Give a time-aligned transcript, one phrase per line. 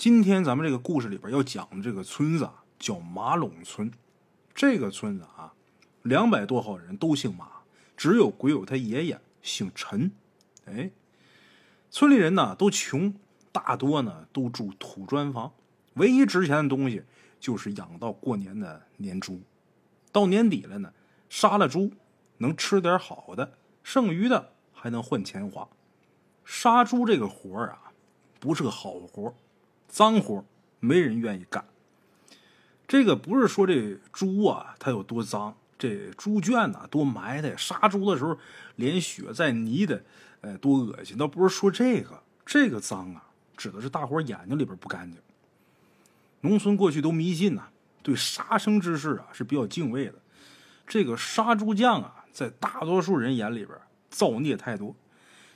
[0.00, 3.92] 今天咱们这个故事里边要讲的这个村子啊，叫马垄村。
[4.54, 5.52] 这个村子啊，
[6.00, 7.46] 两百多号人都姓马，
[7.98, 10.10] 只有鬼友他爷爷姓陈。
[10.64, 10.90] 哎，
[11.90, 13.14] 村里人呢都穷，
[13.52, 15.52] 大多呢都住土砖房，
[15.96, 17.02] 唯一值钱的东西
[17.38, 19.42] 就是养到过年的年猪。
[20.10, 20.94] 到年底了呢，
[21.28, 21.92] 杀了猪
[22.38, 25.68] 能吃点好的，剩余的还能换钱花。
[26.46, 27.92] 杀猪这个活啊，
[28.38, 29.34] 不是个好活。
[29.90, 30.42] 脏活
[30.78, 31.64] 没人愿意干。
[32.88, 37.54] 这个不是说这猪啊，它有多脏，这猪圈呐多埋汰。
[37.56, 38.38] 杀猪的时候
[38.76, 40.02] 连血带泥的，
[40.40, 41.18] 呃，多恶心。
[41.18, 43.24] 倒不是说这个，这个脏啊，
[43.56, 45.20] 指的是大伙眼睛里边不干净。
[46.40, 47.64] 农村过去都迷信呐，
[48.02, 50.14] 对杀生之事啊是比较敬畏的。
[50.86, 53.76] 这个杀猪匠啊，在大多数人眼里边
[54.08, 54.96] 造孽太多，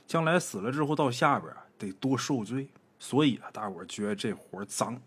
[0.07, 2.69] 将来死了之后到下边得多受罪。
[3.07, 4.99] 所以啊，大伙觉得这活脏，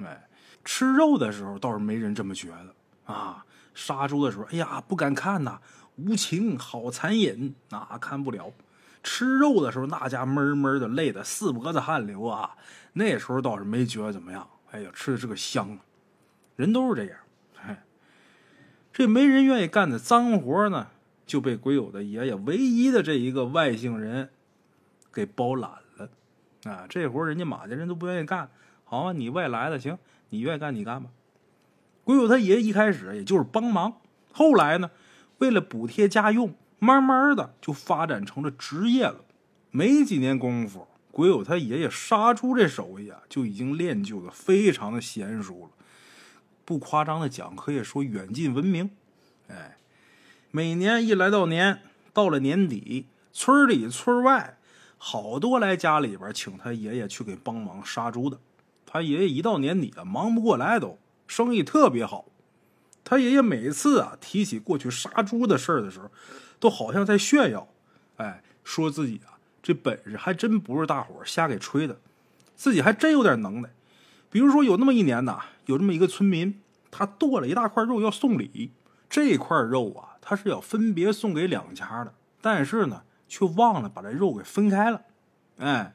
[0.00, 0.28] 哎，
[0.62, 3.42] 吃肉的时候倒是没人这么觉得啊。
[3.72, 5.58] 杀猪的时候，哎呀，不敢看呐，
[5.96, 8.52] 无情，好残忍，那看不了。
[9.02, 12.56] 吃肉的时候，那家闷闷的，累得四脖子汗流啊。
[12.92, 15.78] 那时候倒是没觉得怎么样，哎呀，吃的这个香。
[16.56, 17.18] 人都是这样，
[17.62, 17.84] 哎，
[18.92, 20.88] 这没人愿意干的脏活呢，
[21.26, 24.28] 就被鬼友的爷爷唯一的这一个外姓人
[25.10, 25.82] 给包揽了。
[26.66, 28.50] 啊，这活人家马家人都不愿意干，
[28.84, 29.98] 好啊，你外来的行，
[30.30, 31.10] 你愿意干你干吧。
[32.04, 34.00] 鬼友他爷一开始也就是帮忙，
[34.32, 34.90] 后来呢，
[35.38, 39.24] 为了补贴家用，慢慢的就发展成了职业了。
[39.70, 45.70] 没几年功夫，鬼友他爷爷杀猪这手艺啊，就已经练就的非常的娴熟了。
[46.64, 48.90] 不夸张的讲，可以说远近闻名。
[49.48, 49.76] 哎，
[50.50, 51.80] 每年一来到年，
[52.12, 54.55] 到了年底，村里村外。
[54.98, 58.38] 好多来家里边请他爷爷去给帮忙杀猪的，
[58.84, 62.24] 他爷爷一到年底啊，忙不过来，都生意特别好。
[63.04, 66.10] 他爷爷每次啊提起过去杀猪的事儿的时候，
[66.58, 67.68] 都好像在炫耀，
[68.16, 71.98] 哎，说自己啊这本事还真不是大伙瞎给吹的，
[72.56, 73.70] 自己还真有点能耐。
[74.30, 76.60] 比如说有那么一年呐，有这么一个村民，
[76.90, 78.72] 他剁了一大块肉要送礼，
[79.08, 83.02] 这块肉啊他是要分别送给两家的，但是呢。
[83.28, 85.02] 却忘了把这肉给分开了，
[85.58, 85.94] 哎，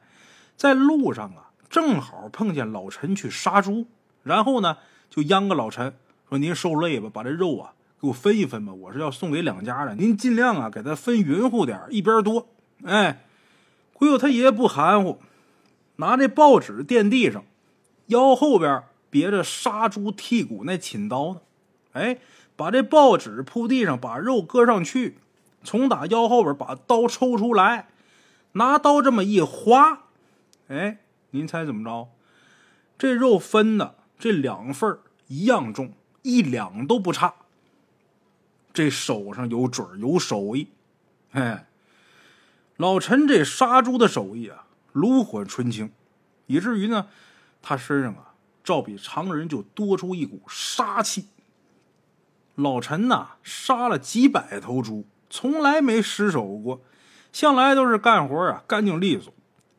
[0.56, 3.86] 在路上啊，正好碰见老陈去杀猪，
[4.22, 4.76] 然后呢，
[5.08, 5.94] 就央个老陈
[6.28, 12.48] 说：“您受累吧，把这肉啊给我分一分吧，我是要送给两家的，您尽量啊给他分匀乎点，一边多。”
[12.84, 13.24] 哎，
[13.92, 15.20] 鬼友他爷爷不含糊，
[15.96, 17.44] 拿这报纸垫地上，
[18.06, 21.40] 腰后边别着杀猪剔骨那寝刀呢，
[21.92, 22.18] 哎，
[22.56, 25.18] 把这报纸铺地上，把肉搁上去。
[25.64, 27.88] 从打腰后边把刀抽出来，
[28.52, 30.08] 拿刀这么一划，
[30.68, 30.98] 哎，
[31.30, 32.08] 您猜怎么着？
[32.98, 35.92] 这肉分的这两份一样重，
[36.22, 37.34] 一两都不差。
[38.72, 40.68] 这手上有准有手艺，
[41.32, 41.66] 哎，
[42.76, 45.92] 老陈这杀猪的手艺啊，炉火纯青，
[46.46, 47.08] 以至于呢，
[47.60, 48.34] 他身上啊，
[48.64, 51.26] 照比常人就多出一股杀气。
[52.54, 55.04] 老陈呐，杀了几百头猪。
[55.32, 56.82] 从来没失手过，
[57.32, 59.32] 向来都是干活啊干净利索。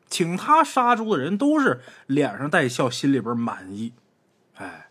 [0.08, 3.92] 请他杀猪的人都是脸上带笑，心里边满意。
[4.56, 4.90] 哎，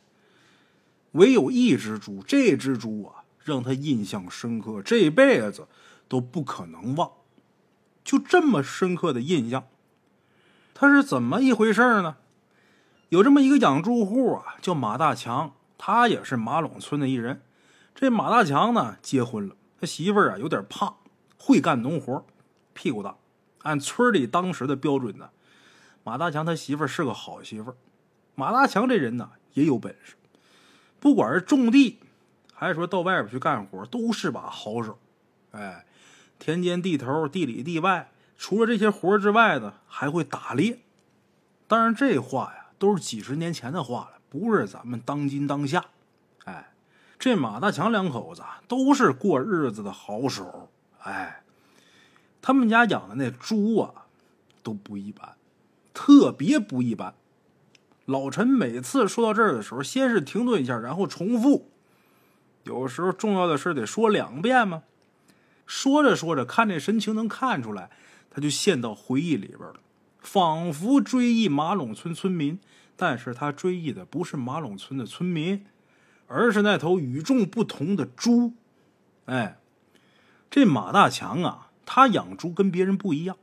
[1.12, 5.68] 唯有一只猪，这只猪啊让他印象深刻，这辈子
[6.08, 7.12] 都不可能忘。
[8.06, 9.66] 就这么深刻的印象，
[10.74, 12.16] 他是怎么一回事呢？
[13.10, 17.42] 有这么一个养猪户啊，叫马大强，他也是马垄村的一人。
[17.94, 19.58] 这马大强呢，结婚了。
[19.84, 20.96] 他媳妇儿啊有点胖，
[21.38, 22.26] 会干农活，
[22.74, 23.18] 屁股大。
[23.64, 25.30] 按村里当时的标准呢，
[26.06, 27.76] 马大强他媳妇儿是个好媳妇儿。
[28.34, 30.16] 马大强这人呢也有本事，
[31.02, 32.00] 不管是种地，
[32.54, 34.98] 还是说到外边去干活，都是把好手。
[35.52, 35.86] 哎，
[36.40, 40.80] 田间地头、地里地外，除了这些活之外呢，还会打猎。
[41.68, 45.84] 当然，这话呀都是几十年前的话了，不是咱们当今当下。
[46.46, 46.70] 哎。
[47.24, 50.70] 这马大强两口子都是过日子的好手，
[51.04, 51.42] 哎，
[52.42, 54.08] 他们家养的那猪啊
[54.62, 55.38] 都不一般，
[55.94, 57.14] 特别不一般。
[58.04, 61.72] 老陈每次说到这儿的时候，先是停顿一下，然后重复。
[62.66, 64.84] 有时候重要的事得说两遍吗？
[65.66, 67.90] 说着说着，看这神情能看出来，
[68.30, 69.76] 他就陷到回忆里边了，
[70.20, 72.60] 仿佛追忆马垄村村民，
[72.98, 75.66] 但是他追忆的不是马垄村的村民。
[76.34, 78.54] 而是那头与众不同的猪，
[79.26, 79.60] 哎，
[80.50, 83.38] 这马大强啊，他养猪跟别人不一样。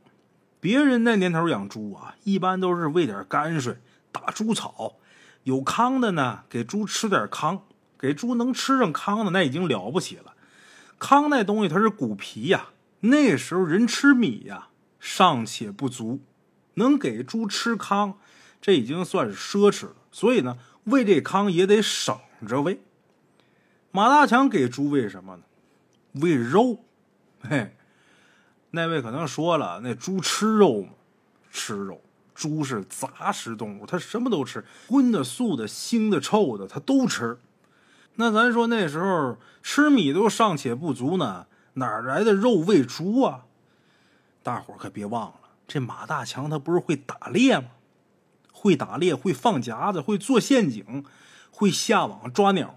[0.59, 3.77] 别人那年头养猪啊，一般都是喂点泔水，
[4.11, 4.97] 打猪草，
[5.43, 7.61] 有糠的呢，给猪吃点糠，
[7.97, 10.33] 给猪能吃上糠的那已经了不起了。
[10.99, 14.67] 糠那东西它是谷皮呀，那时候人吃米呀
[14.99, 16.19] 尚且不足，
[16.73, 18.15] 能给猪吃糠，
[18.61, 19.95] 这已经算是奢侈了。
[20.11, 22.81] 所以呢，喂这糠也得省你知道喂。
[23.91, 25.43] 马大强给猪喂什么呢？
[26.13, 26.79] 喂肉。
[27.41, 27.75] 嘿，
[28.71, 30.89] 那位可能说了，那猪吃肉吗？
[31.51, 32.01] 吃肉。
[32.33, 37.37] 猪是杂食动物，它什么都吃，荤的、素的、腥的、臭的，它都吃。
[38.15, 43.45] 那咱说那时候吃米都尚且不足呢，哪来的肉喂猪啊？
[44.41, 47.67] 大伙可别忘了，这马大强他不是会打猎吗？
[48.51, 51.05] 会打猎，会放夹子，会做陷阱，
[51.51, 52.75] 会下网抓鸟。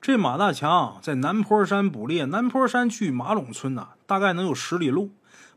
[0.00, 5.10] 这马大强在南坡山捕猎，南坡山去马垄村呐，大概能有十里路。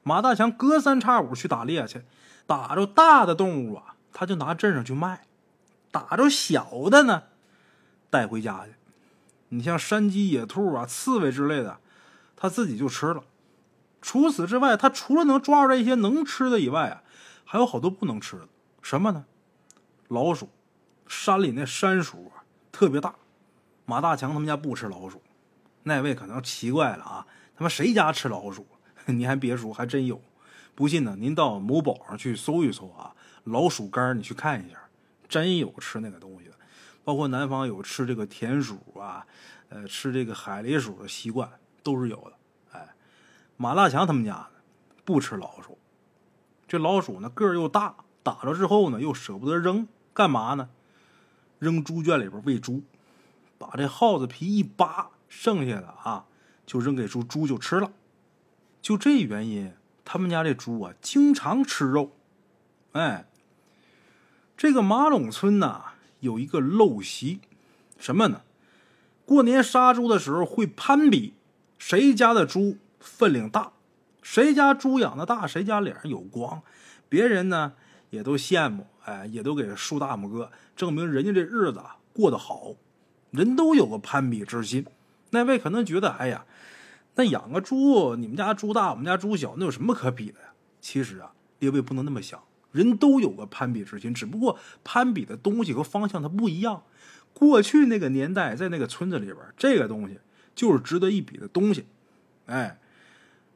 [0.03, 2.03] 马大强隔三差五去打猎去，
[2.45, 5.19] 打着大的动物啊，他就拿镇上去卖；
[5.91, 7.23] 打着小的呢，
[8.09, 8.73] 带回家去。
[9.47, 11.79] 你像山鸡、野兔啊、刺猬之类的，
[12.35, 13.23] 他自己就吃了。
[14.01, 17.03] 除此之外，他除了能抓着一些能吃的以外啊，
[17.45, 18.49] 还有好多不能吃的。
[18.81, 19.23] 什么呢？
[20.09, 20.49] 老鼠，
[21.07, 23.15] 山里那山鼠啊，特别大。
[23.85, 25.21] 马大强他们家不吃老鼠，
[25.83, 27.27] 那位可能奇怪了啊！
[27.55, 28.65] 他妈谁家吃老鼠？
[29.07, 30.21] 你还别说，还真有。
[30.73, 33.13] 不信呢，您到某宝上去搜一搜啊，
[33.43, 34.77] 老鼠干你去看一下，
[35.27, 36.53] 真有吃那个东西的。
[37.03, 39.27] 包括南方有吃这个田鼠啊，
[39.67, 41.51] 呃，吃这个海狸鼠的习惯
[41.83, 42.33] 都是有的。
[42.71, 42.95] 哎，
[43.57, 44.47] 马大强他们家
[45.03, 45.77] 不吃老鼠，
[46.65, 50.69] 这老鼠呢个儿又大，打了之后呢又舍不得扔，干嘛呢？
[51.63, 52.83] 扔猪圈里边喂猪。
[53.57, 56.25] 把这耗子皮一扒，剩下的啊，
[56.65, 57.91] 就扔给猪，猪就吃了。
[58.81, 59.71] 就这原因，
[60.03, 62.11] 他们家这猪啊，经常吃肉。
[62.91, 63.25] 哎，
[64.57, 67.39] 这个马垄村呐，有一个陋习，
[67.97, 68.41] 什么呢？
[69.25, 71.33] 过年杀猪的时候会攀比，
[71.77, 73.71] 谁家的猪分量大，
[74.21, 76.61] 谁家猪养的大，谁家脸上有光，
[77.07, 77.73] 别人呢
[78.09, 81.81] 也都羡慕，哎，也都给竖大拇哥，证明人家这日子
[82.13, 82.75] 过得好。
[83.31, 84.85] 人都有个攀比之心，
[85.31, 86.45] 那位可能觉得，哎呀，
[87.15, 90.53] 那养个猪，你们家猪大，我们家猪小，那有什么可比的呀？
[90.79, 92.41] 其实啊，列位不能那么想，
[92.71, 96.83] 人都有个攀比之心，只不过攀比的东西和方向它不一样。
[97.33, 100.19] 过去那个年代，在那个村子里边，这个东西
[100.53, 101.85] 就是值得一比的东西。
[102.45, 102.79] 哎，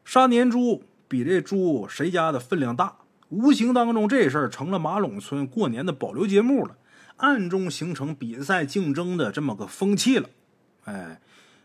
[0.04, 2.98] 杀年猪，比这猪谁家的分量大，
[3.30, 6.78] 无形当中这事儿成了马垄村过年的保留节目了。
[7.18, 10.30] 暗中形成比赛竞争的这么个风气了，
[10.86, 11.20] 哎，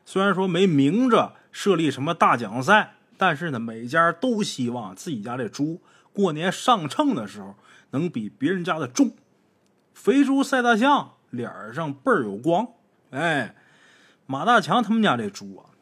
[0.06, 5.82] 虽然说没明着设立什么大奖赛，但是呢，每家都希望自己家这猪
[6.14, 7.54] 过年上秤的时候
[7.90, 9.12] 能比别人家的重。
[9.92, 12.68] 肥猪赛大象，脸上倍儿有光。
[13.10, 13.54] 哎，
[14.24, 15.76] 马大强他们家这猪啊，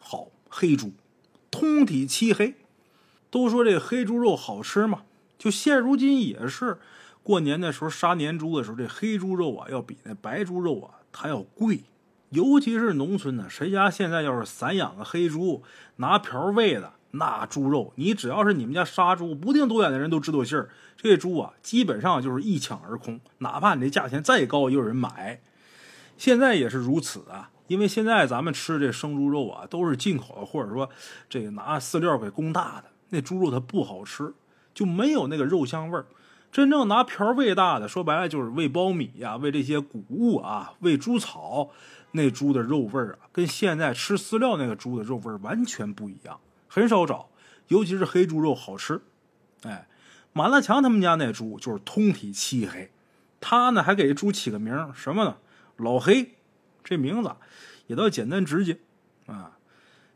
[0.00, 0.92] 好黑猪，
[1.50, 2.54] 通体漆黑。
[3.30, 5.02] 都说这黑猪肉好吃嘛，
[5.38, 6.78] 就现如今也是。
[7.20, 11.84] 过年的时候杀年猪的时候，这黑猪肉啊要比那白猪肉啊它要贵，
[12.30, 15.62] 尤其是农村呢，谁家现在要是散养个黑猪，
[15.96, 25.42] 拿瓢喂的那猪肉，你只要是你们家杀猪不定多远的人都知道信儿，这猪啊基本上就是一抢而空，哪怕你这价钱再高也有人买。
[26.16, 30.88] 现在也是如此啊，因为现在咱们吃这生猪肉啊都是进口的，或者说
[31.28, 34.32] 这个拿饲料给供大的，那猪肉它不好吃，
[34.78, 36.06] 就没有那个肉香味儿。
[36.52, 41.70] 真正拿瓢喂大的，说白了就是喂苞米呀，喂这些谷物啊，喂猪草，
[42.12, 47.28] 那猪的肉味儿啊，跟现在吃饲料那个猪的肉味儿完全不一样，很少找，
[47.66, 49.00] 尤其是黑猪肉好吃。
[49.64, 49.88] 哎，
[50.32, 52.88] 马大强他们家那猪就是通体漆黑，
[53.40, 55.38] 他呢还给猪起个名什么呢？
[55.76, 56.36] 老黑，
[56.84, 57.32] 这名字
[57.88, 58.78] 也倒简单直接
[59.26, 59.58] 啊。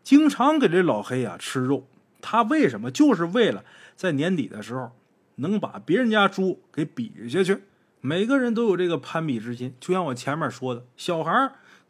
[0.05, 1.89] 经常给这老黑啊吃肉，
[2.21, 2.93] 他为什么？
[2.93, 3.65] 就是为了
[4.03, 4.91] 在年底的时候。
[5.37, 7.63] 能把别人家猪给比下去，
[8.03, 9.75] 每个人都有这个攀比之心。
[9.81, 11.33] 就像我前面说的，小孩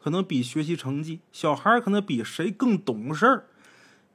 [0.01, 3.43] 可能比学习成绩，小孩可能比谁更懂事儿，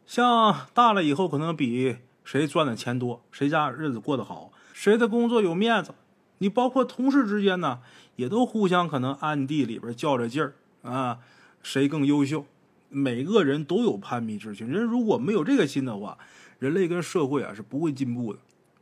[0.07, 5.93] 像大了以后可能比谁赚的钱多，谁家日子过得好，谁的工作有面子。
[6.39, 7.81] 你包括同事之间呢，
[8.17, 11.19] 也都互相可能暗地里边较着劲儿啊，
[11.63, 12.47] 谁更优秀？
[12.89, 14.67] 每个人都有攀比之心。
[14.67, 16.17] 人如果没有这个心的话，
[16.59, 18.39] 人类跟社会啊是不会进步的。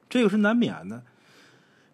[0.09, 1.02] 这个是难免的。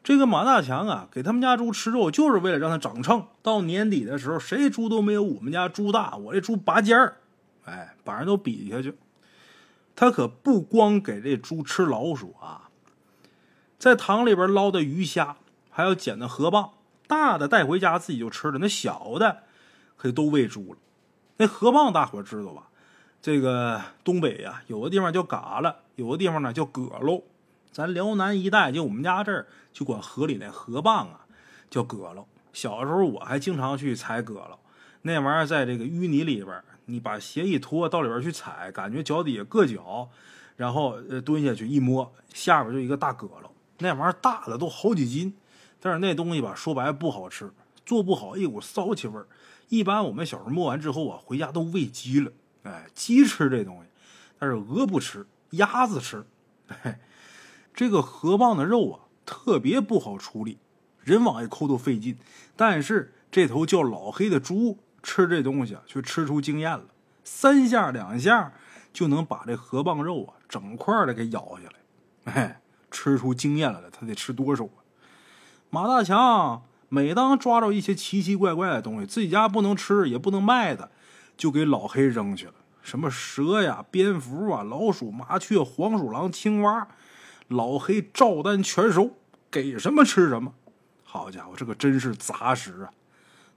[0.05, 3.27] 这个马大强啊，给他们家猪吃肉，就是为了让它长秤。
[3.41, 6.17] 到年底的时候，谁猪都没有我们家猪大。
[6.17, 7.19] 我这猪拔尖儿，
[7.65, 8.97] 哎，把人都比下去。
[9.95, 12.71] 他可不光给这猪吃老鼠啊，
[13.79, 15.37] 在塘里边捞的鱼虾，
[15.71, 16.71] 还要捡的河蚌，
[17.07, 19.45] 大的带回家自己就吃了，那小的
[19.97, 20.79] 可就都喂猪了。
[21.37, 22.71] 那河蚌大伙知道吧？
[23.23, 27.23] 这个东北呀，有的地方叫嘎了，有的地方呢叫蛤喽。
[27.71, 31.21] 咱辽南一带，就我们家这儿，就管河里那河蚌啊
[31.71, 32.27] 叫蛤喽。
[32.53, 34.59] 小时候我还经常去采蛤喽，
[35.03, 40.09] 那玩意儿在这个淤泥里边，你把鞋一脱到里边去踩，感觉脚底下硌脚，
[40.57, 45.33] 然后呃蹲下去一摸，下边就一个大蛤喽，那玩意儿大的都好几斤，
[45.79, 47.53] 但是那东西吧，说白了不好吃，
[47.87, 49.29] 做不好一股骚气味儿。
[49.69, 53.89] 一般我们小时候摸完之后啊，回家都喂鸡了，哎，鸡吃这东西，
[54.39, 56.25] 但是鹅不吃，鸭子吃。
[56.69, 56.97] 嘿，
[57.75, 60.59] 这个河蚌的肉啊，特别不好处理。
[61.03, 62.17] 人往外抠都费劲，
[62.55, 66.85] 但是这头叫老黑的猪吃这东西啊，却吃出经验了，
[67.25, 68.53] 三下两下
[68.93, 72.33] 就能把这河蚌肉啊整块的给咬下来。
[72.33, 74.79] 哎，吃出经验来了，他得吃多少啊？
[75.71, 80.93] 马大强每当抓着一些奇奇怪怪的东西，自己家不能吃也不能卖的，
[81.37, 82.55] 就给老黑扔去了。
[82.83, 86.89] 什么蛇呀、蝙蝠啊、老鼠、麻雀、黄鼠狼、青蛙，
[87.49, 89.17] 老黑照单全收，
[89.51, 90.53] 给什么吃什么。
[91.05, 92.91] 好家伙，这可真是杂食啊！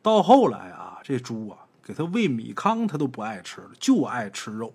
[0.01, 4.73] 到后来啊，这猪啊，给他喂米糠，他都不爱吃了，就爱吃肉。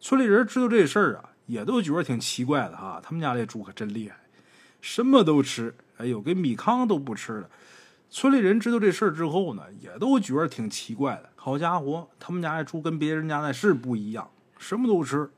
[0.00, 3.00] 村里人知道这事儿啊，也都觉得挺奇怪的哈。
[3.04, 4.16] 他们家这猪可真厉害，
[4.80, 5.74] 什么都吃。
[5.98, 7.48] 哎呦，给米糠都不吃了。
[8.16, 11.30] 村里人知道这事儿之后呢，也都觉得挺奇怪的。
[11.34, 15.28] 好家伙，他们家的猪跟别人家那是不一样，什么都吃。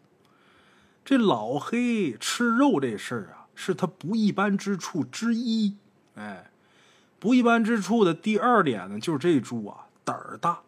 [1.02, 5.78] 这老黑吃肉这事儿啊，是他不一般之处之一。
[6.16, 6.50] 哎，
[7.18, 10.60] 不一般之处的第二点呢，就是这猪啊胆儿大。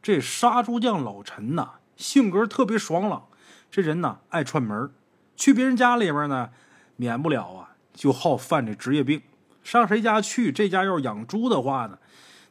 [0.00, 3.26] 这杀猪匠老陈呐，性格特别爽朗，
[3.72, 4.88] 这人呢爱串门
[5.34, 6.50] 去别人家里边呢，
[6.94, 9.20] 免不了啊就好犯这职业病。
[9.68, 11.98] 上谁家去，这家要是养猪的话呢，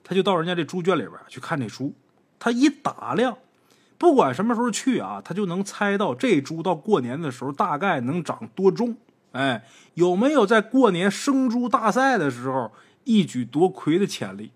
[0.04, 1.92] 他就到人家这猪圈里边去看这猪。
[2.38, 3.36] 他一打量，
[3.98, 8.96] 不管什么时候去啊，他就能猜到这猪到过年的时候大概能长多重。
[9.32, 12.72] 哎，有没有在过年生猪大赛的时候
[13.04, 14.52] 一举夺魁的潜力？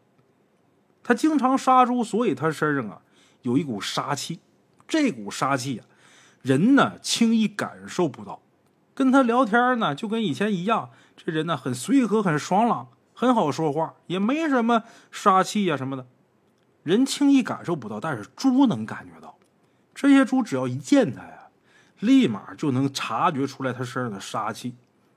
[1.02, 3.02] 他经常杀猪，所以他身上啊
[3.42, 4.40] 有一股杀气。
[4.88, 5.86] 这股杀气啊，
[6.44, 8.41] 人呢轻易感受不到。
[8.94, 16.06] 跟他聊天呢，就跟以前一样，这人呢很随和，很爽朗，很好说话，也没什么杀气呀什么的。
[16.84, 19.38] 人轻易感受不到，但是猪能感觉到。
[19.94, 21.38] 这些猪只要一见他呀。
[22.00, 24.76] 立马就能察觉出来他身上的杀气，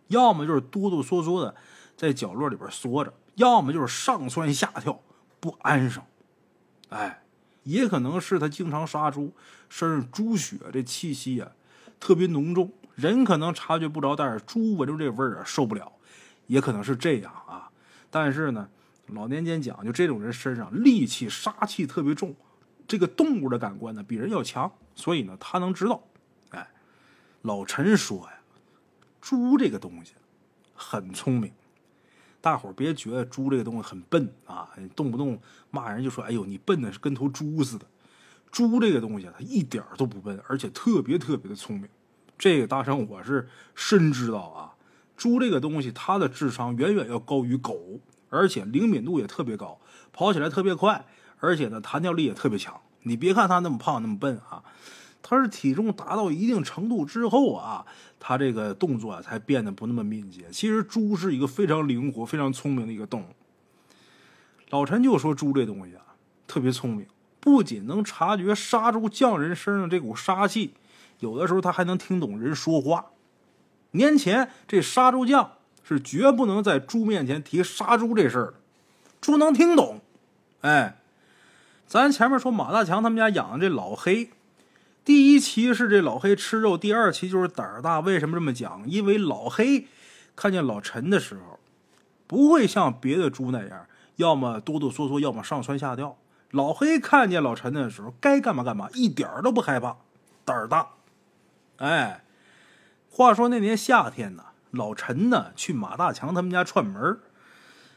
[0.09, 1.54] 要么就是哆哆嗦嗦的
[1.97, 5.00] 在角落里边缩着，要么就是上蹿下跳
[5.40, 6.02] 不安生。
[6.90, 7.23] 哎，
[7.62, 9.33] 也可能是他经常杀猪，
[9.71, 11.52] 身上猪血这气息啊
[11.99, 15.92] 特别浓重，人可能察觉不着，但是猪闻着这味儿啊受不了，
[16.46, 17.70] 也可能是这样啊。
[18.10, 18.68] 但是呢，
[19.08, 22.34] 老年间讲，就这种人身上戾气杀气特别重，
[22.86, 26.02] 这个动物的感官呢比人要强，所以呢他能知道。
[26.50, 26.68] 哎
[27.42, 28.38] 老陈说呀，
[29.20, 30.12] 猪这个东西
[30.74, 31.52] 很聪明，
[32.40, 37.84] 大伙儿别觉得猪这个东西很笨啊，动不动骂人就说：“哎呦，你笨的是跟头猪似的。”
[38.52, 41.88] 猪这个东西它一点都不笨，而且特别特别的聪明。
[42.38, 44.75] 这个大圣我是深知道啊，
[45.17, 49.81] 猪这个东西它的智商远远要高于狗，而且灵敏度也特别高，
[50.12, 51.05] 跑起来特别快，
[51.38, 52.81] 而且呢弹跳力也特别强。
[53.03, 54.62] 你别看它那么胖那么笨啊。
[55.26, 57.87] 它是体重达到一定程度之后啊，
[58.21, 60.45] 它这个动作啊才变得不那么敏捷。
[60.53, 63.26] 其实猪是一个非常灵活、非常聪明的一个动物。
[64.69, 66.03] 老陈就说猪这东西啊
[66.47, 67.07] 特别聪明，
[67.41, 70.75] 不仅能察觉杀猪匠人身上这股杀气，
[71.25, 73.07] 有的时候他还能听懂人说话。
[73.93, 75.52] 年前这杀猪匠
[75.83, 78.54] 是绝不能在猪面前提杀猪这事儿的，
[79.23, 80.02] 猪能听懂。
[80.61, 80.99] 哎，
[81.87, 84.31] 咱前面说马大强他们家养的这老黑。
[85.02, 88.00] 第一期是这老黑吃肉，第二期就是胆儿大。
[88.00, 88.83] 为什么这么讲？
[88.87, 89.87] 因为老黑
[90.37, 91.59] 看见老陈的时候，
[92.26, 96.16] 不会像别的猪那样，要么哆哆嗦嗦，要么上蹿下跳。
[96.50, 99.97] 老黑看见老陈的时候，该干嘛干嘛，一点都不害怕，
[100.45, 100.88] 胆儿大。
[101.78, 102.25] 哎，
[103.09, 107.21] 话说那年夏天呢，老陈呢去马大强他们家串门，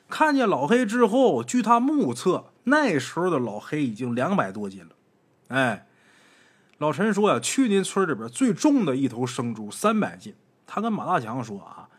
[0.10, 4.92] 看见老黑之后，据他目测，那时候的老黑已经两百多斤了。
[5.50, 5.84] 哎。
[6.80, 10.36] 老陈说呀，去年村里边最重的一头生猪三百斤。
[10.68, 11.90] 他跟马大强说啊，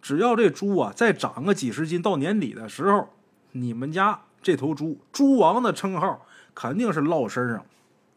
[0.00, 3.08] 只要这猪啊再长个几十斤，到年底的时候，
[3.50, 6.24] 你们家这头猪“猪王”的称号
[6.54, 7.66] 肯定是落身上，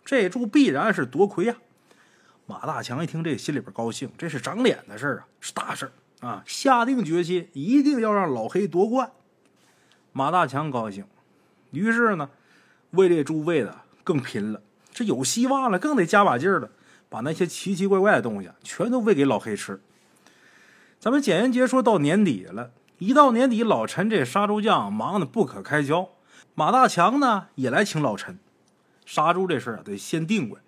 [0.03, 1.55] 这猪必然是夺魁呀。
[2.47, 9.11] 马大强一听这，心里边高兴，这是长脸的事啊，是大事啊，下定决心一定要让老黑夺冠。
[10.11, 11.05] 马大强高兴，
[11.71, 12.29] 于是呢，
[12.91, 14.61] 为这猪喂的更拼了。
[14.93, 16.69] 这有希望了，更得加把劲儿了，
[17.09, 19.81] 把那些奇奇怪怪的东西全都喂给老黑吃。
[20.99, 26.09] 咱们简言结说到年底了，一到年底，老陈这杀猪匠忙得不可开交。
[26.53, 28.39] 马大强呢也来请老陈，
[29.05, 30.63] 杀猪这事儿得先定过来，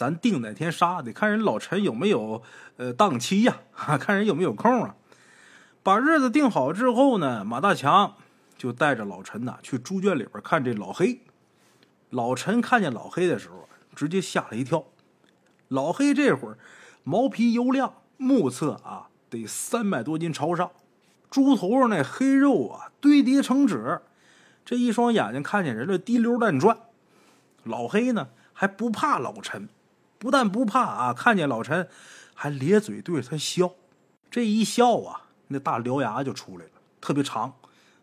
[0.00, 2.42] 咱定哪天杀得看人老陈有没有
[2.78, 3.58] 呃档期呀，
[4.00, 4.96] 看人有没有空啊。
[5.82, 8.14] 把日子定好之后呢，马大强
[8.56, 11.20] 就带着老陈呐去猪圈里边看这老黑。
[12.08, 14.86] 老陈看见老黑的时候，直接吓了一跳。
[15.68, 16.56] 老黑这会儿
[17.04, 20.70] 毛皮油亮，目测啊得三百多斤朝上，
[21.30, 24.00] 猪头上那黑肉啊堆叠成纸。
[24.64, 26.78] 这一双眼睛看见人了，滴溜乱转。
[27.64, 29.68] 老黑呢还不怕老陈，
[30.20, 31.88] 不但不怕啊，看见老陈
[32.34, 33.72] 还咧嘴对着他笑。
[34.30, 37.54] 这一笑啊，那大獠牙就出来了，特别长，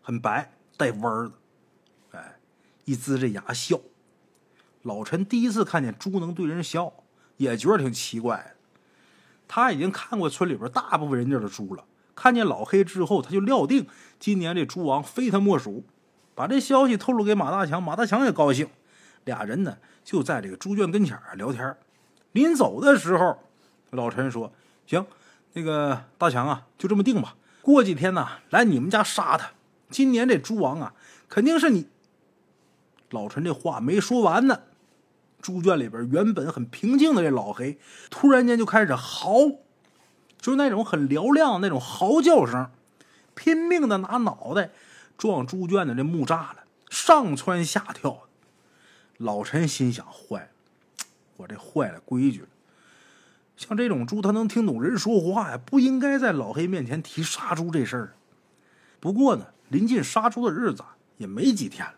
[0.02, 1.34] 很白，带弯儿的。
[2.10, 2.40] 哎，
[2.86, 3.78] 一呲这牙笑。
[4.82, 6.92] 老陈第一次看见猪能对人笑，
[7.36, 8.50] 也觉得挺奇怪的。
[9.46, 11.84] 他已经看过村里边大部分人家的猪了，
[12.16, 13.86] 看见老黑之后，他就料定
[14.18, 15.84] 今年这猪王非他莫属。
[16.34, 18.68] 把这消息透露给马大强，马大强也高兴。
[19.24, 21.78] 俩人呢就在这个猪圈跟前啊聊天儿。
[22.32, 23.38] 临走的时候，
[23.90, 24.52] 老陈说
[24.86, 25.06] ：“行，
[25.52, 27.36] 那个大强啊，就这么定吧。
[27.62, 29.50] 过几天呢来你们家杀他。
[29.90, 30.94] 今年这猪王啊，
[31.28, 31.88] 肯定是你。”
[33.10, 34.60] 老陈这话没说完呢，
[35.40, 37.78] 猪圈里边原本很平静的这老黑，
[38.10, 39.48] 突然间就开始嚎，
[40.40, 42.70] 就是那种很嘹亮那种嚎叫声，
[43.34, 44.70] 拼命的拿脑袋。
[45.16, 46.58] 撞猪圈的这木栅栏，
[46.90, 48.28] 上蹿下跳。
[49.16, 50.48] 老陈心想：坏了，
[51.38, 52.48] 我这坏了规矩了。
[53.56, 58.14] 像这种猪，它能听懂人说话呀，不应该在老黑面前提杀猪这事儿。
[59.00, 60.84] 不过呢，临近杀猪的日子
[61.16, 61.94] 也没几天了。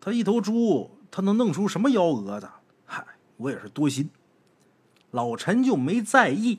[0.00, 2.48] 他一头猪，他能弄出什么幺蛾子？
[2.84, 4.10] 嗨，我也是多心。
[5.12, 6.58] 老陈就没在意。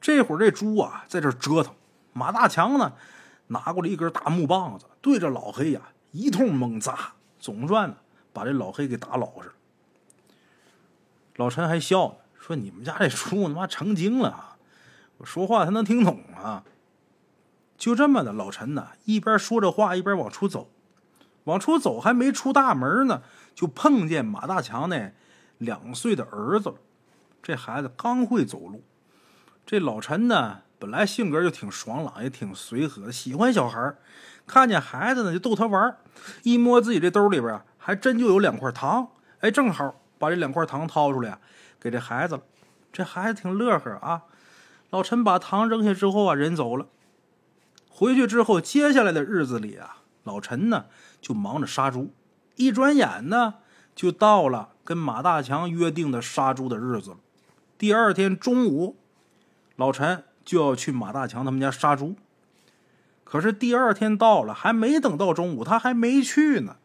[0.00, 1.72] 这会儿这猪啊，在这折腾。
[2.12, 2.92] 马大强呢？
[3.50, 5.80] 拿过来一根大木棒子，对着老黑呀
[6.12, 7.96] 一通猛砸，总算
[8.30, 9.54] 把这老黑给打老实了。
[11.38, 14.56] 老陈还笑呢，说：“你们家这猪他妈成精了啊！
[15.18, 16.64] 我说话他能听懂啊！”
[17.78, 20.68] 就这么的，老陈呢一边说着话，一边往出走。
[21.44, 23.22] 往出走还没出大门呢，
[23.54, 25.12] 就碰见马大强那
[25.58, 26.74] 两岁的儿子。
[27.40, 28.82] 这孩子刚会走路，
[29.64, 30.62] 这老陈呢。
[30.80, 33.96] 本来性格就挺爽朗，也挺随和的，喜欢小孩
[34.46, 35.96] 看见孩子呢，就逗他玩
[36.42, 39.08] 一摸自己这兜里边，还真就有两块糖。
[39.40, 41.38] 哎，正好把这两块糖掏出来，
[41.80, 42.42] 给这孩子了。
[42.92, 44.24] 这孩子挺乐呵啊。
[44.90, 46.86] 老陈把糖扔下之后啊，人走了。
[47.88, 50.86] 回去之后，接下来的日子里啊，老陈呢
[51.20, 52.12] 就忙着杀猪。
[52.56, 53.54] 一转眼呢，
[53.94, 57.16] 就到了跟马大强约定的杀猪的日子了。
[57.76, 58.96] 第二天中午，
[59.76, 60.24] 老陈。
[60.48, 62.16] 就要去马大强他们家杀猪，
[63.22, 66.76] 可是第二天到了，还没等到中午，他还没去呢，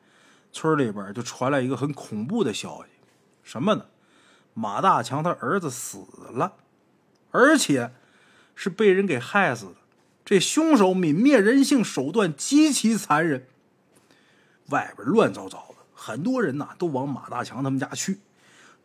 [0.52, 2.89] 村里边就传来一个很恐怖的消息，
[3.43, 3.86] 什么呢？
[4.56, 6.53] 马大强他儿子死了，
[7.32, 7.91] 而且
[8.53, 9.75] 是被人给害死的。
[10.23, 13.47] 这凶手泯灭人性手段极其残忍，
[14.69, 18.19] 外边乱糟糟的，很多人呐都往马大强他们家去，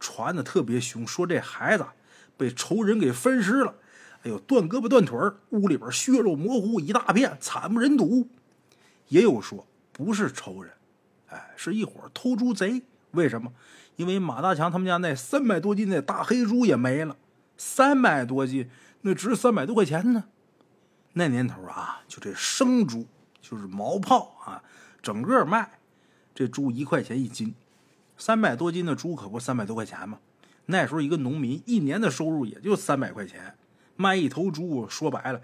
[0.00, 1.86] 传的特别凶，说这孩子
[2.36, 3.74] 被仇人给分尸了。
[4.22, 5.16] 哎呦，断胳膊断腿，
[5.50, 8.28] 屋里边血肉模糊一大片，惨不忍睹。
[9.08, 10.72] 也有说不是仇人，
[11.28, 12.82] 哎，是一伙偷猪贼。
[13.12, 13.52] 为什么？
[13.96, 17.16] 因为马大强他们家那三百多斤的大黑猪也没了。
[17.56, 18.68] 三百多斤，
[19.00, 20.24] 那值三百多块钱呢。
[21.14, 23.06] 那年头啊，就这生猪，
[23.40, 24.62] 就是毛泡啊，
[25.02, 25.80] 整个卖，
[26.34, 27.54] 这猪一块钱一斤。
[28.16, 30.20] 三百多斤的猪可不三百多块钱吗？
[30.66, 33.56] 那时候一个农民一年的收入也就三百块钱。
[33.96, 35.40] 卖一头猪，说白了，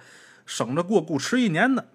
[0.46, 1.88] 省着过够吃一年的。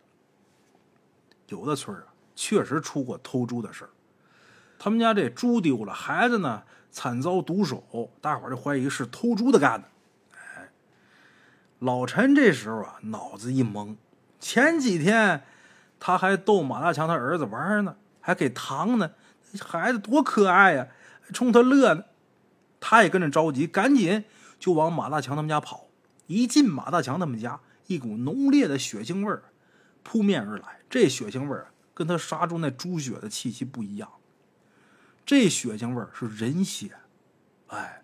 [1.48, 3.90] 有的村啊，确实出过偷猪的事儿。
[4.80, 9.88] 他们家这猪丢了，孩子呢惨遭毒手，大伙儿就怀疑是偷猪的干的。
[10.34, 10.70] 哎，
[11.80, 13.98] 老陈这时候啊，脑子一懵。
[14.40, 15.44] 前几天
[16.00, 19.12] 他还逗马大强他儿子玩呢，还给糖呢，
[19.60, 20.88] 孩子多可爱呀，
[21.34, 22.06] 冲他乐呢。
[22.80, 24.24] 他也跟着着急，赶紧
[24.58, 25.88] 就往马大强他们家跑。
[26.28, 29.38] 一进马大强他们家，一股浓烈的血腥味
[30.04, 30.80] 扑面而来。
[30.90, 31.60] 这血腥味
[31.94, 34.10] 跟他杀猪那猪血的气息不一样，
[35.30, 36.90] 这血腥味儿是人血。
[37.68, 38.02] 哎，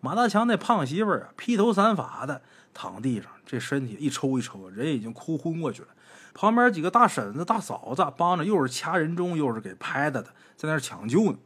[0.00, 2.40] 马大强那胖媳妇儿啊，披头散发的
[2.72, 5.88] 躺地上，这身体一抽一抽，人已经哭昏过去了。
[6.32, 11.38] 旁边几个大婶子、大嫂子帮着，又是掐人中，又是给拍的的，在那抢救呢。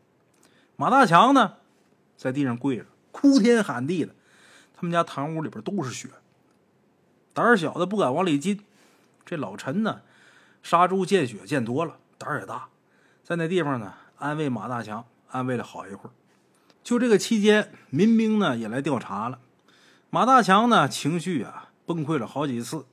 [0.77, 1.55] 马大强呢，
[2.17, 4.15] 在地上跪着，哭天喊地的。
[4.77, 6.09] 他们家堂屋里边都是血，
[7.35, 8.65] 胆小的不敢往里进。
[9.27, 10.03] 这老陈呢，
[10.63, 12.69] 杀猪见血见多了，胆儿也大，
[13.25, 16.13] 在那地方呢安慰马大强，安慰了好一会儿。
[16.85, 19.39] 就这个期间，民兵呢也来调查了。
[20.11, 22.85] 马大强呢情绪啊崩溃了好几次，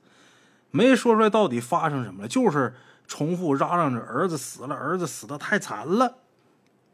[0.70, 2.74] 没说出来到底发生什么了，就是
[3.06, 6.16] 重复嚷嚷着儿子死了，儿子死的太惨了。